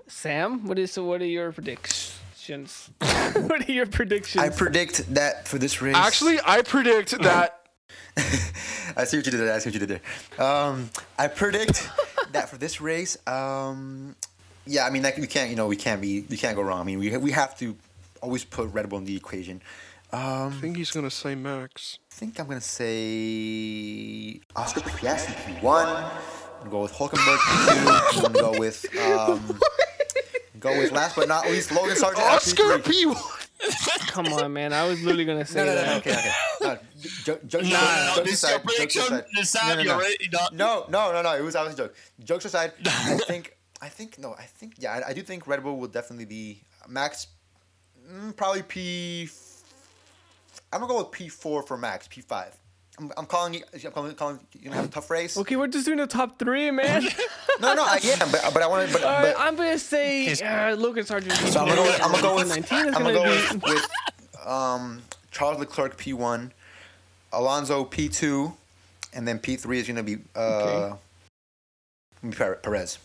Sam, 0.08 0.68
what 0.68 0.78
is? 0.78 0.98
What 0.98 1.22
are 1.22 1.26
your 1.26 1.52
predictions? 1.52 2.90
what 3.00 3.68
are 3.68 3.72
your 3.72 3.86
predictions? 3.88 4.44
I 4.44 4.50
predict 4.50 5.14
that 5.14 5.48
for 5.48 5.58
this 5.58 5.82
race. 5.82 5.96
Actually, 5.96 6.40
I 6.46 6.62
predict 6.62 7.20
that. 7.22 7.66
I 8.18 9.06
see 9.06 9.18
what 9.18 9.26
you 9.26 9.32
did 9.32 9.40
there. 9.40 9.54
I 9.54 9.60
see 9.60 9.70
what 9.70 9.74
you 9.74 9.86
did 9.86 10.02
there. 10.38 10.46
Um, 10.46 10.90
I 11.18 11.28
predict 11.28 11.90
that 12.34 12.50
for 12.50 12.58
this 12.58 12.82
race, 12.82 13.18
um, 13.28 14.16
yeah, 14.66 14.86
I 14.86 14.90
mean, 14.90 15.02
like 15.02 15.18
we 15.18 15.28
can't, 15.28 15.50
you 15.50 15.56
know, 15.56 15.68
we 15.68 15.76
can't 15.76 16.02
be, 16.02 16.22
we 16.30 16.38
can't 16.38 16.56
go 16.56 16.62
wrong. 16.62 16.82
I 16.82 16.84
mean, 16.84 17.00
we 17.00 17.16
we 17.18 17.32
have 17.32 17.58
to 17.60 17.76
always 18.22 18.44
put 18.44 18.72
Red 18.74 18.90
Bull 18.90 19.00
in 19.00 19.06
the 19.06 19.16
equation. 19.16 19.62
I 20.14 20.50
think 20.60 20.78
he's 20.78 20.92
gonna 20.92 21.10
say 21.10 21.36
Max. 21.36 22.00
I 22.12 22.16
think 22.16 22.40
I'm 22.40 22.48
gonna 22.48 22.60
say 22.62 24.42
Oscar 24.56 24.82
Piastri 24.82 25.34
P1. 25.60 25.86
I'm 25.86 26.60
gonna 26.60 26.70
go 26.70 26.82
with 26.82 26.94
Hulkenberg 26.94 27.38
P2. 27.38 28.26
I'm 28.26 28.34
gonna 28.34 28.54
go 28.54 28.60
with 28.60 28.86
um, 29.00 29.60
go 30.60 30.78
with 30.78 30.92
last 30.92 31.16
but 31.16 31.28
not 31.28 31.46
least 31.46 31.72
Logan 31.72 31.96
Sargeant. 31.96 32.20
Oscar 32.20 32.80
P3. 32.80 33.14
P1. 33.14 33.48
Come 34.08 34.28
on, 34.34 34.52
man. 34.54 34.74
I 34.74 34.88
was 34.88 35.02
literally 35.02 35.26
gonna 35.26 35.46
say 35.46 35.60
No, 35.64 35.66
no, 35.66 35.76
no, 35.76 35.82
that. 35.82 35.88
no, 35.88 35.98
okay, 35.98 36.12
okay. 36.12 36.32
No, 36.62 36.78
jo- 37.24 37.40
jo- 37.48 37.60
Nah, 37.60 38.16
jokes 38.16 38.18
no, 38.18 38.24
this 38.24 38.34
is 38.44 38.50
your 38.50 38.58
aside, 38.58 38.64
jokes 38.64 38.76
prediction. 38.76 39.14
aside. 39.14 39.48
Sam, 39.48 39.68
No, 39.70 39.74
no, 39.76 39.82
you 39.84 40.30
no. 40.32 40.40
not. 40.40 40.54
No, 40.56 40.86
no, 40.90 41.12
no, 41.14 41.22
no. 41.22 41.36
It 41.38 41.44
was 41.44 41.56
obviously 41.56 41.86
a 41.86 41.88
joke. 41.88 41.96
Jokes 42.24 42.46
aside, 42.46 42.74
I 42.86 43.18
think, 43.28 43.56
I 43.82 43.88
think, 43.88 44.18
no, 44.20 44.34
I 44.34 44.44
think, 44.44 44.74
yeah, 44.80 44.94
I, 45.06 45.10
I 45.10 45.14
do 45.14 45.22
think 45.22 45.48
Red 45.48 45.64
Bull 45.64 45.78
will 45.78 45.88
definitely 45.88 46.26
be 46.26 46.64
Max. 46.90 47.28
Mm, 48.12 48.36
probably 48.36 48.64
P. 48.64 49.30
I'm 50.74 50.80
gonna 50.80 50.92
go 50.92 51.00
with 51.00 51.12
P 51.12 51.28
four 51.30 51.64
for 51.64 51.78
Max. 51.78 52.08
P 52.08 52.22
five. 52.22 52.56
I'm, 53.00 53.12
I'm 53.18 53.26
calling 53.26 53.54
you. 53.54 53.64
I'm 53.86 53.92
calling, 53.92 54.16
calling 54.16 54.40
you 54.54 54.66
gonna 54.66 54.76
have 54.76 54.86
a 54.86 54.90
tough 54.90 55.10
race. 55.10 55.38
Okay, 55.38 55.56
we're 55.56 55.68
just 55.68 55.86
doing 55.86 55.98
the 55.98 56.08
top 56.08 56.38
three, 56.40 56.72
man. 56.72 57.04
No, 57.60 57.76
no, 57.76 57.84
I 57.84 58.00
am, 58.20 58.32
but 58.32 58.42
but 58.54 58.64
I 58.64 58.68
want 58.68 58.88
to. 58.88 58.94
But, 58.94 59.04
All 59.04 59.12
right, 59.22 59.36
but 59.36 59.40
I'm 59.40 59.56
gonna 59.56 59.78
say 59.78 60.32
uh, 60.32 60.76
Logan 60.76 61.04
Sargeant. 61.04 61.32
so 61.52 61.60
I'm 61.60 61.68
gonna 61.68 61.76
go. 61.76 61.84
With, 61.84 62.02
I'm 62.02 62.12
gonna 62.12 62.22
go 62.24 62.36
with. 62.36 62.48
19 62.48 62.80
I'm 62.80 62.94
gonna 62.94 63.14
gonna 63.14 63.14
go 63.14 63.24
with, 63.30 63.64
with 63.64 64.48
um, 64.48 65.02
Charles 65.30 65.60
Leclerc 65.60 65.96
P 65.98 66.14
one, 66.14 66.52
Alonso 67.34 67.84
P 67.84 68.10
two, 68.10 68.54
and 69.14 69.28
then 69.28 69.38
P 69.38 69.58
three 69.58 69.80
is 69.80 69.88
gonna 69.88 70.02
be 70.02 70.18
uh, 70.36 70.40
Okay. 70.40 70.96
gonna 72.24 72.32
be 72.56 72.56
Perez, 72.64 72.98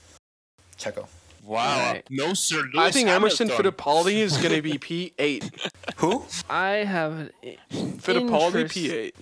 Checo. 0.78 1.06
Wow. 1.46 1.78
Alright. 1.86 2.06
No, 2.10 2.34
sir. 2.34 2.64
I 2.74 2.78
Lewis 2.82 2.94
think 2.94 3.08
Emerson 3.08 3.48
Hamilton. 3.48 3.72
Fittipaldi 3.72 4.14
is 4.14 4.36
gonna 4.38 4.60
be 4.62 4.72
P8. 4.78 5.70
Who? 5.98 6.24
I 6.50 6.68
have 6.84 7.12
an 7.12 7.30
Fittipaldi 7.72 8.62
interest- 8.62 8.74
P8. 8.74 9.12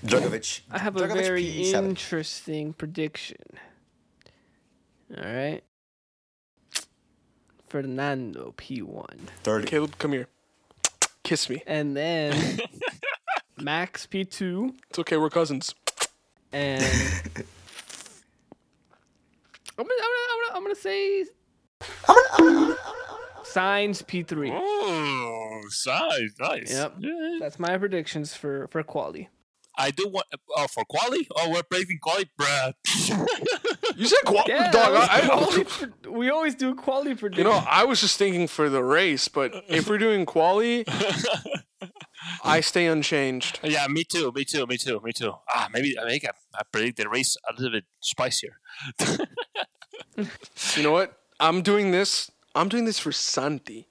Djokovic. 0.06 0.60
I 0.70 0.78
have 0.78 0.96
a 0.96 1.06
very 1.08 1.44
P7. 1.44 1.74
interesting 1.74 2.72
prediction. 2.72 3.38
All 5.16 5.24
right. 5.24 5.62
Fernando 7.68 8.54
P1. 8.56 9.18
Third. 9.42 9.66
Caleb, 9.66 9.98
come 9.98 10.12
here. 10.12 10.26
Kiss 11.22 11.50
me. 11.50 11.62
And 11.66 11.96
then 11.96 12.60
Max 13.60 14.06
P2 14.06 14.72
It's 14.88 14.98
okay. 15.00 15.16
We're 15.16 15.28
cousins. 15.30 15.74
and 16.52 16.82
I'm 19.78 19.84
gonna, 19.86 20.02
I'm 20.02 20.40
gonna, 20.42 20.56
I'm 20.56 20.62
gonna 20.64 20.74
say 20.74 21.24
Sainz 23.44 24.02
P3. 24.04 24.50
Oh, 24.52 25.60
nice, 25.86 26.32
nice. 26.40 26.72
Yep. 26.72 26.94
Yeah. 26.98 27.36
That's 27.40 27.58
my 27.58 27.76
predictions 27.78 28.34
for 28.34 28.68
for 28.68 28.82
quali. 28.82 29.28
I 29.76 29.90
do 29.92 30.08
want. 30.08 30.26
Oh, 30.56 30.66
for 30.66 30.84
quality. 30.84 31.28
Oh, 31.36 31.50
we're 31.50 31.62
praising 31.62 31.98
quality, 32.02 32.30
bruh. 32.38 32.72
You 33.96 34.06
said 34.06 34.18
quality, 34.26 34.52
Yeah, 34.52 34.70
dog. 34.72 34.92
I, 34.94 34.98
was 34.98 35.08
I, 35.08 35.26
quali 35.28 35.64
pred- 35.64 36.06
we 36.08 36.30
always 36.30 36.54
do 36.56 36.74
quali 36.74 37.10
you 37.10 37.16
predictions. 37.16 37.44
know, 37.48 37.64
I 37.68 37.84
was 37.84 38.00
just 38.00 38.16
thinking 38.18 38.48
for 38.48 38.68
the 38.68 38.82
race, 38.82 39.28
but 39.28 39.52
if 39.68 39.88
we're 39.88 39.98
doing 39.98 40.26
quality, 40.26 40.84
I 42.44 42.60
stay 42.60 42.86
unchanged. 42.86 43.60
yeah, 43.62 43.86
me 43.88 44.02
too, 44.04 44.32
me 44.34 44.44
too, 44.44 44.66
me 44.66 44.76
too, 44.78 45.00
me 45.04 45.12
too. 45.12 45.32
Ah, 45.54 45.68
maybe 45.72 45.96
I 45.98 46.04
make 46.04 46.24
I, 46.24 46.30
I 46.54 46.62
predict 46.72 46.96
the 46.98 47.08
race 47.08 47.36
a 47.48 47.52
little 47.54 47.70
bit 47.72 47.84
spicier. 48.00 48.58
You 50.76 50.82
know 50.82 50.92
what? 50.92 51.18
I'm 51.40 51.62
doing 51.62 51.90
this. 51.92 52.30
I'm 52.54 52.68
doing 52.68 52.84
this 52.84 52.98
for 52.98 53.12
Santi. 53.12 53.86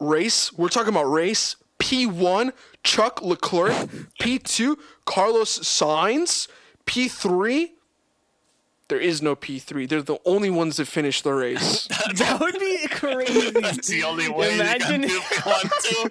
Race. 0.00 0.52
We're 0.52 0.68
talking 0.68 0.90
about 0.90 1.04
race. 1.04 1.56
P1, 1.78 2.52
Chuck 2.82 3.22
Leclerc. 3.22 3.72
P2, 4.20 4.76
Carlos 5.04 5.58
Sainz. 5.60 6.48
P3. 6.86 7.70
There 8.88 9.00
is 9.00 9.20
no 9.20 9.34
P3. 9.34 9.88
They're 9.88 10.02
the 10.02 10.18
only 10.24 10.50
ones 10.50 10.76
that 10.76 10.86
finish 10.86 11.22
the 11.22 11.32
race. 11.32 11.86
that 12.14 12.38
would 12.40 12.58
be 12.58 12.86
crazy. 12.88 13.50
That's 13.50 13.88
the 13.88 14.04
only 14.04 14.28
way 14.28 14.54
Imagine- 14.54 15.02
you 15.02 15.08
can 15.08 15.18
do 15.44 15.50
one 15.50 15.70
two. 15.82 16.10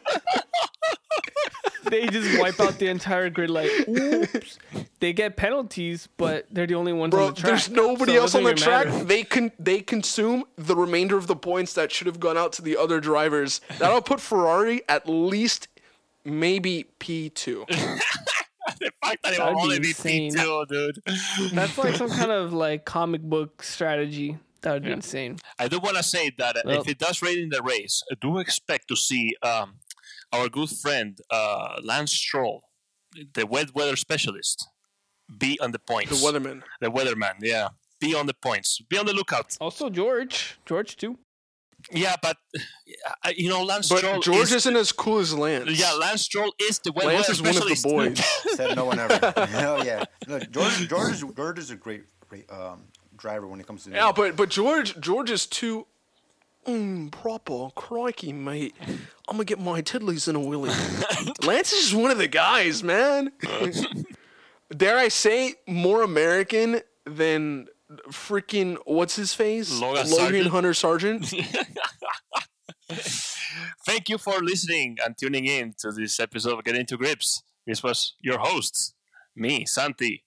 they 1.90 2.08
just 2.08 2.40
wipe 2.40 2.60
out 2.60 2.78
the 2.80 2.88
entire 2.88 3.30
grid. 3.30 3.50
Like, 3.50 3.72
oops. 3.88 4.58
They 5.00 5.14
get 5.14 5.36
penalties, 5.38 6.08
but 6.18 6.48
they're 6.52 6.68
the 6.68 6.76
only 6.76 6.94
ones 6.94 7.12
Bro, 7.12 7.28
on 7.28 7.34
the 7.34 7.42
track. 7.42 7.50
there's 7.50 7.70
nobody 7.70 8.14
so 8.14 8.22
else 8.22 8.36
on 8.36 8.44
the 8.44 8.54
track. 8.54 8.88
matter. 8.88 9.04
They 9.06 9.24
can 9.24 9.52
they 9.60 9.82
consume 9.82 10.46
the 10.58 10.76
remainder 10.76 11.18
of 11.18 11.28
the 11.28 11.36
points 11.36 11.74
that 11.74 11.92
should 11.92 12.08
have 12.08 12.20
gone 12.20 12.38
out 12.38 12.54
to 12.54 12.62
the 12.62 12.78
other 12.78 13.00
drivers. 13.00 13.62
That'll 13.80 14.02
put 14.02 14.20
Ferrari 14.20 14.82
at 14.90 15.08
least 15.08 15.68
maybe 16.24 16.86
P2. 17.00 17.68
the 17.68 18.92
fact 19.04 19.24
that 19.24 19.34
it 19.34 19.38
That'd 19.38 19.40
will 19.40 19.54
be 19.56 19.62
only 19.62 19.80
be 19.80 19.88
insane. 19.90 20.34
P 20.34 20.40
two, 20.40 20.66
dude. 20.70 21.00
That's 21.54 21.78
like 21.78 21.96
some 21.96 22.10
kind 22.10 22.32
of 22.32 22.54
like 22.54 22.86
comic 22.86 23.22
book 23.22 23.64
strategy. 23.64 24.38
That 24.62 24.74
would 24.74 24.84
be 24.84 24.92
insane. 24.92 25.38
I 25.60 25.68
do 25.68 25.78
want 25.80 25.96
to 25.98 26.02
say 26.04 26.32
that 26.40 26.58
uh, 26.58 26.62
Well- 26.66 26.82
if 26.82 26.88
it 26.88 26.98
does 26.98 27.22
rain 27.22 27.38
in 27.38 27.50
the 27.50 27.62
race, 27.62 28.02
I 28.12 28.16
do 28.20 28.40
expect 28.40 28.88
to 28.88 28.96
see 28.96 29.36
um, 29.44 29.76
our 30.32 30.50
good 30.50 30.70
friend 30.70 31.18
uh, 31.30 31.80
Lance 31.84 32.14
Stroll, 32.14 32.64
the 33.34 33.46
wet 33.46 33.74
weather 33.76 33.96
specialist, 33.96 34.68
be 35.38 35.60
on 35.60 35.72
the 35.72 35.80
points. 35.80 36.10
The 36.22 36.28
weatherman. 36.28 36.62
The 36.82 36.92
weatherman, 36.92 37.36
yeah. 37.42 37.70
Be 38.00 38.14
on 38.14 38.28
the 38.28 38.34
points. 38.34 38.80
Be 38.90 38.98
on 38.98 39.06
the 39.06 39.14
lookout. 39.14 39.56
Also, 39.62 39.90
George. 39.90 40.58
George 40.66 40.98
too. 40.98 41.18
Yeah, 41.92 42.16
but 42.22 42.38
uh, 43.24 43.32
you 43.36 43.48
know, 43.50 43.64
Lance 43.64 43.90
But 43.90 44.00
Stroll. 44.00 44.20
George 44.20 44.48
is, 44.48 44.54
isn't 44.54 44.76
as 44.76 44.92
cool 44.92 45.20
as 45.20 45.34
Lance. 45.34 45.80
Yeah, 45.80 45.92
Lance 45.94 46.24
Stroll 46.24 46.52
is 46.60 46.80
the 46.80 46.92
wet 46.92 47.06
Lance 47.06 47.28
weather 47.28 47.32
is 47.32 47.42
one 47.42 47.50
of 47.50 47.70
the 47.70 47.76
specialist. 47.76 48.18
boys. 48.46 48.56
Said 48.56 48.76
no 48.76 48.86
one 48.86 49.00
ever. 49.00 49.20
oh 49.38 49.84
yeah. 49.84 50.04
No, 50.28 50.40
George, 50.40 50.90
George, 50.90 51.12
is, 51.12 51.24
George 51.36 51.60
is 51.60 51.70
a 51.72 51.76
great, 51.76 52.04
great 52.28 52.52
um, 52.52 52.84
driver 53.18 53.46
when 53.48 53.60
it 53.60 53.68
comes 53.68 53.84
to. 53.84 53.92
Yeah, 53.92 54.12
but 54.16 54.36
but 54.36 54.50
George 54.50 55.00
George 55.00 55.30
is 55.30 55.46
too 55.46 55.86
mm, 56.68 57.12
proper. 57.12 57.70
Crikey, 57.76 58.34
mate. 58.34 58.76
I'm 59.28 59.38
gonna 59.38 59.46
get 59.46 59.60
my 59.60 59.82
tiddlies 59.82 60.28
in 60.28 60.36
a 60.36 60.40
willy. 60.40 60.70
Lance 61.44 61.72
is 61.74 61.90
just 61.90 61.94
one 61.94 62.12
of 62.12 62.18
the 62.18 62.28
guys, 62.28 62.84
man. 62.84 63.32
Dare 64.76 64.98
I 64.98 65.10
say, 65.10 65.56
more 65.68 66.02
American 66.04 66.82
than 67.06 67.68
freaking 68.10 68.78
what's 68.86 69.16
his 69.16 69.34
face? 69.34 69.80
Logan 69.80 70.08
Sargeant? 70.08 70.48
Hunter 70.48 70.74
Sargent. 70.74 71.26
Thank 73.86 74.10
you 74.10 74.18
for 74.18 74.40
listening 74.42 74.98
and 75.04 75.16
tuning 75.18 75.46
in 75.46 75.74
to 75.80 75.92
this 75.92 76.20
episode 76.20 76.58
of 76.58 76.64
Getting 76.66 76.86
to 76.88 76.98
Grips. 76.98 77.44
This 77.66 77.84
was 77.84 78.16
your 78.22 78.40
hosts, 78.40 78.94
me, 79.36 79.66
Santi, 79.66 80.24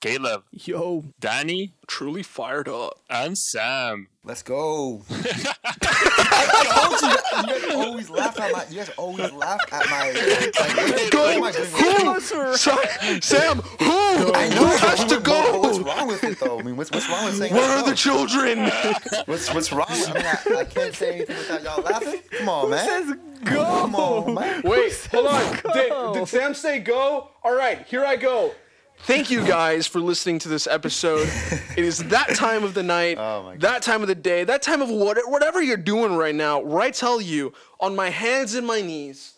Caleb, 0.00 0.44
Yo. 0.52 1.04
Danny, 1.18 1.72
Truly 1.86 2.22
fired 2.22 2.68
up. 2.68 3.00
and 3.08 3.36
Sam. 3.36 4.08
Let's 4.24 4.42
go. 4.42 5.02
I 5.08 6.88
told 6.90 7.00
you, 7.00 7.54
you 7.54 7.60
guys 7.60 7.74
always 7.74 8.10
laugh 8.10 8.38
at 8.40 8.52
my. 8.52 8.64
You 8.68 8.76
guys 8.76 8.90
always 8.98 9.32
laugh 9.32 9.60
at 9.72 9.88
my. 9.88 10.10
Like, 10.10 11.10
Go. 11.10 11.20
what 11.22 11.36
am 11.36 11.44
I 11.44 11.52
doing? 11.52 11.66
Who? 11.70 12.20
Sa- 12.56 12.76
Sam, 13.20 13.58
who? 13.60 14.32
I 14.34 14.50
Who 14.50 14.64
has 14.66 14.98
but 15.04 15.08
to 15.08 15.30
what- 15.30 15.62
What's 15.62 15.78
wrong 15.78 16.08
with 16.08 16.24
it 16.24 16.40
though? 16.40 16.58
I 16.58 16.62
mean, 16.62 16.76
what's 16.76 16.90
what's 16.90 17.08
wrong 17.08 17.24
with 17.24 17.36
saying? 17.38 17.54
Where 17.54 17.62
let's 17.68 17.82
are 17.86 17.90
the 17.90 17.96
children? 17.96 18.58
What's 19.26 19.52
what's 19.54 19.72
wrong? 19.72 19.86
With, 19.88 20.10
I 20.10 20.14
mean, 20.14 20.26
I, 20.58 20.60
I 20.60 20.64
can't 20.64 20.94
say 20.94 21.14
anything 21.16 21.36
without 21.36 21.62
y'all 21.62 21.82
laughing. 21.82 22.20
Come 22.38 22.48
on, 22.48 22.70
man. 22.70 22.86
Says 22.86 23.16
go. 23.44 23.64
Come 23.64 23.94
on, 23.94 24.34
man. 24.34 24.62
Wait, 24.64 25.08
hold 25.12 25.26
on. 25.28 25.58
Did, 25.72 26.14
did 26.14 26.28
Sam 26.28 26.54
say 26.54 26.80
go? 26.80 27.30
All 27.44 27.54
right, 27.54 27.86
here 27.86 28.04
I 28.04 28.16
go. 28.16 28.52
Thank 29.00 29.30
you 29.30 29.46
guys 29.46 29.86
for 29.86 30.00
listening 30.00 30.38
to 30.40 30.48
this 30.48 30.66
episode. 30.66 31.28
it 31.76 31.84
is 31.84 31.98
that 32.08 32.34
time 32.34 32.64
of 32.64 32.74
the 32.74 32.82
night, 32.82 33.18
Oh 33.18 33.54
that 33.58 33.82
time 33.82 34.02
of 34.02 34.08
the 34.08 34.16
day, 34.16 34.42
that 34.44 34.62
time 34.62 34.82
of 34.82 34.90
what, 34.90 35.18
whatever 35.30 35.62
you're 35.62 35.76
doing 35.76 36.16
right 36.16 36.34
now, 36.34 36.58
where 36.58 36.82
I 36.82 36.90
tell 36.90 37.20
you 37.20 37.52
on 37.78 37.94
my 37.94 38.10
hands 38.10 38.54
and 38.54 38.66
my 38.66 38.80
knees, 38.80 39.34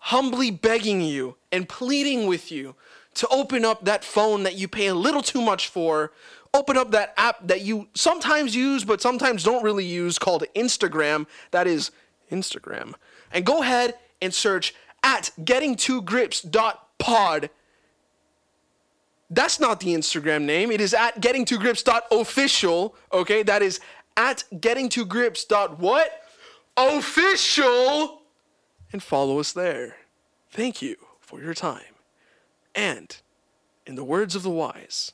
humbly 0.00 0.50
begging 0.50 1.00
you 1.00 1.36
and 1.52 1.68
pleading 1.68 2.26
with 2.26 2.50
you 2.50 2.74
to 3.14 3.28
open 3.28 3.64
up 3.64 3.84
that 3.84 4.02
phone 4.02 4.42
that 4.42 4.56
you 4.56 4.66
pay 4.66 4.88
a 4.88 4.94
little 4.94 5.22
too 5.22 5.40
much 5.40 5.68
for. 5.68 6.10
Open 6.52 6.76
up 6.76 6.90
that 6.90 7.14
app 7.16 7.46
that 7.46 7.60
you 7.62 7.88
sometimes 7.94 8.56
use 8.56 8.84
but 8.84 9.00
sometimes 9.00 9.44
don't 9.44 9.62
really 9.62 9.84
use 9.84 10.18
called 10.18 10.44
Instagram. 10.56 11.26
That 11.52 11.66
is 11.66 11.90
Instagram. 12.32 12.94
And 13.32 13.44
go 13.46 13.62
ahead 13.62 13.94
and 14.20 14.34
search 14.34 14.74
at 15.02 15.30
getting2grips.pod. 15.40 17.50
That's 19.30 19.58
not 19.58 19.80
the 19.80 19.94
Instagram 19.94 20.42
name. 20.42 20.70
It 20.70 20.80
is 20.80 20.94
at 20.94 21.20
getting2grips.official. 21.20 22.94
Okay, 23.12 23.42
that 23.42 23.62
is 23.62 23.80
at 24.16 24.44
getting2grips.what? 24.52 26.20
Official! 26.76 28.22
And 28.92 29.02
follow 29.02 29.40
us 29.40 29.52
there. 29.52 29.96
Thank 30.50 30.82
you 30.82 30.96
for 31.20 31.40
your 31.42 31.54
time. 31.54 31.82
And, 32.74 33.16
in 33.86 33.94
the 33.94 34.04
words 34.04 34.34
of 34.34 34.42
the 34.42 34.50
wise, 34.50 35.12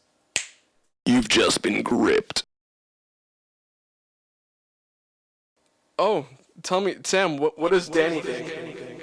you've 1.07 1.29
just 1.29 1.63
been 1.63 1.83
gripped. 1.83 2.45
Oh, 5.99 6.27
tell 6.63 6.81
me, 6.81 6.97
Sam, 7.05 7.37
what, 7.37 7.59
what 7.59 7.73
does 7.73 7.89
Danny 7.89 8.21
think? 8.21 9.00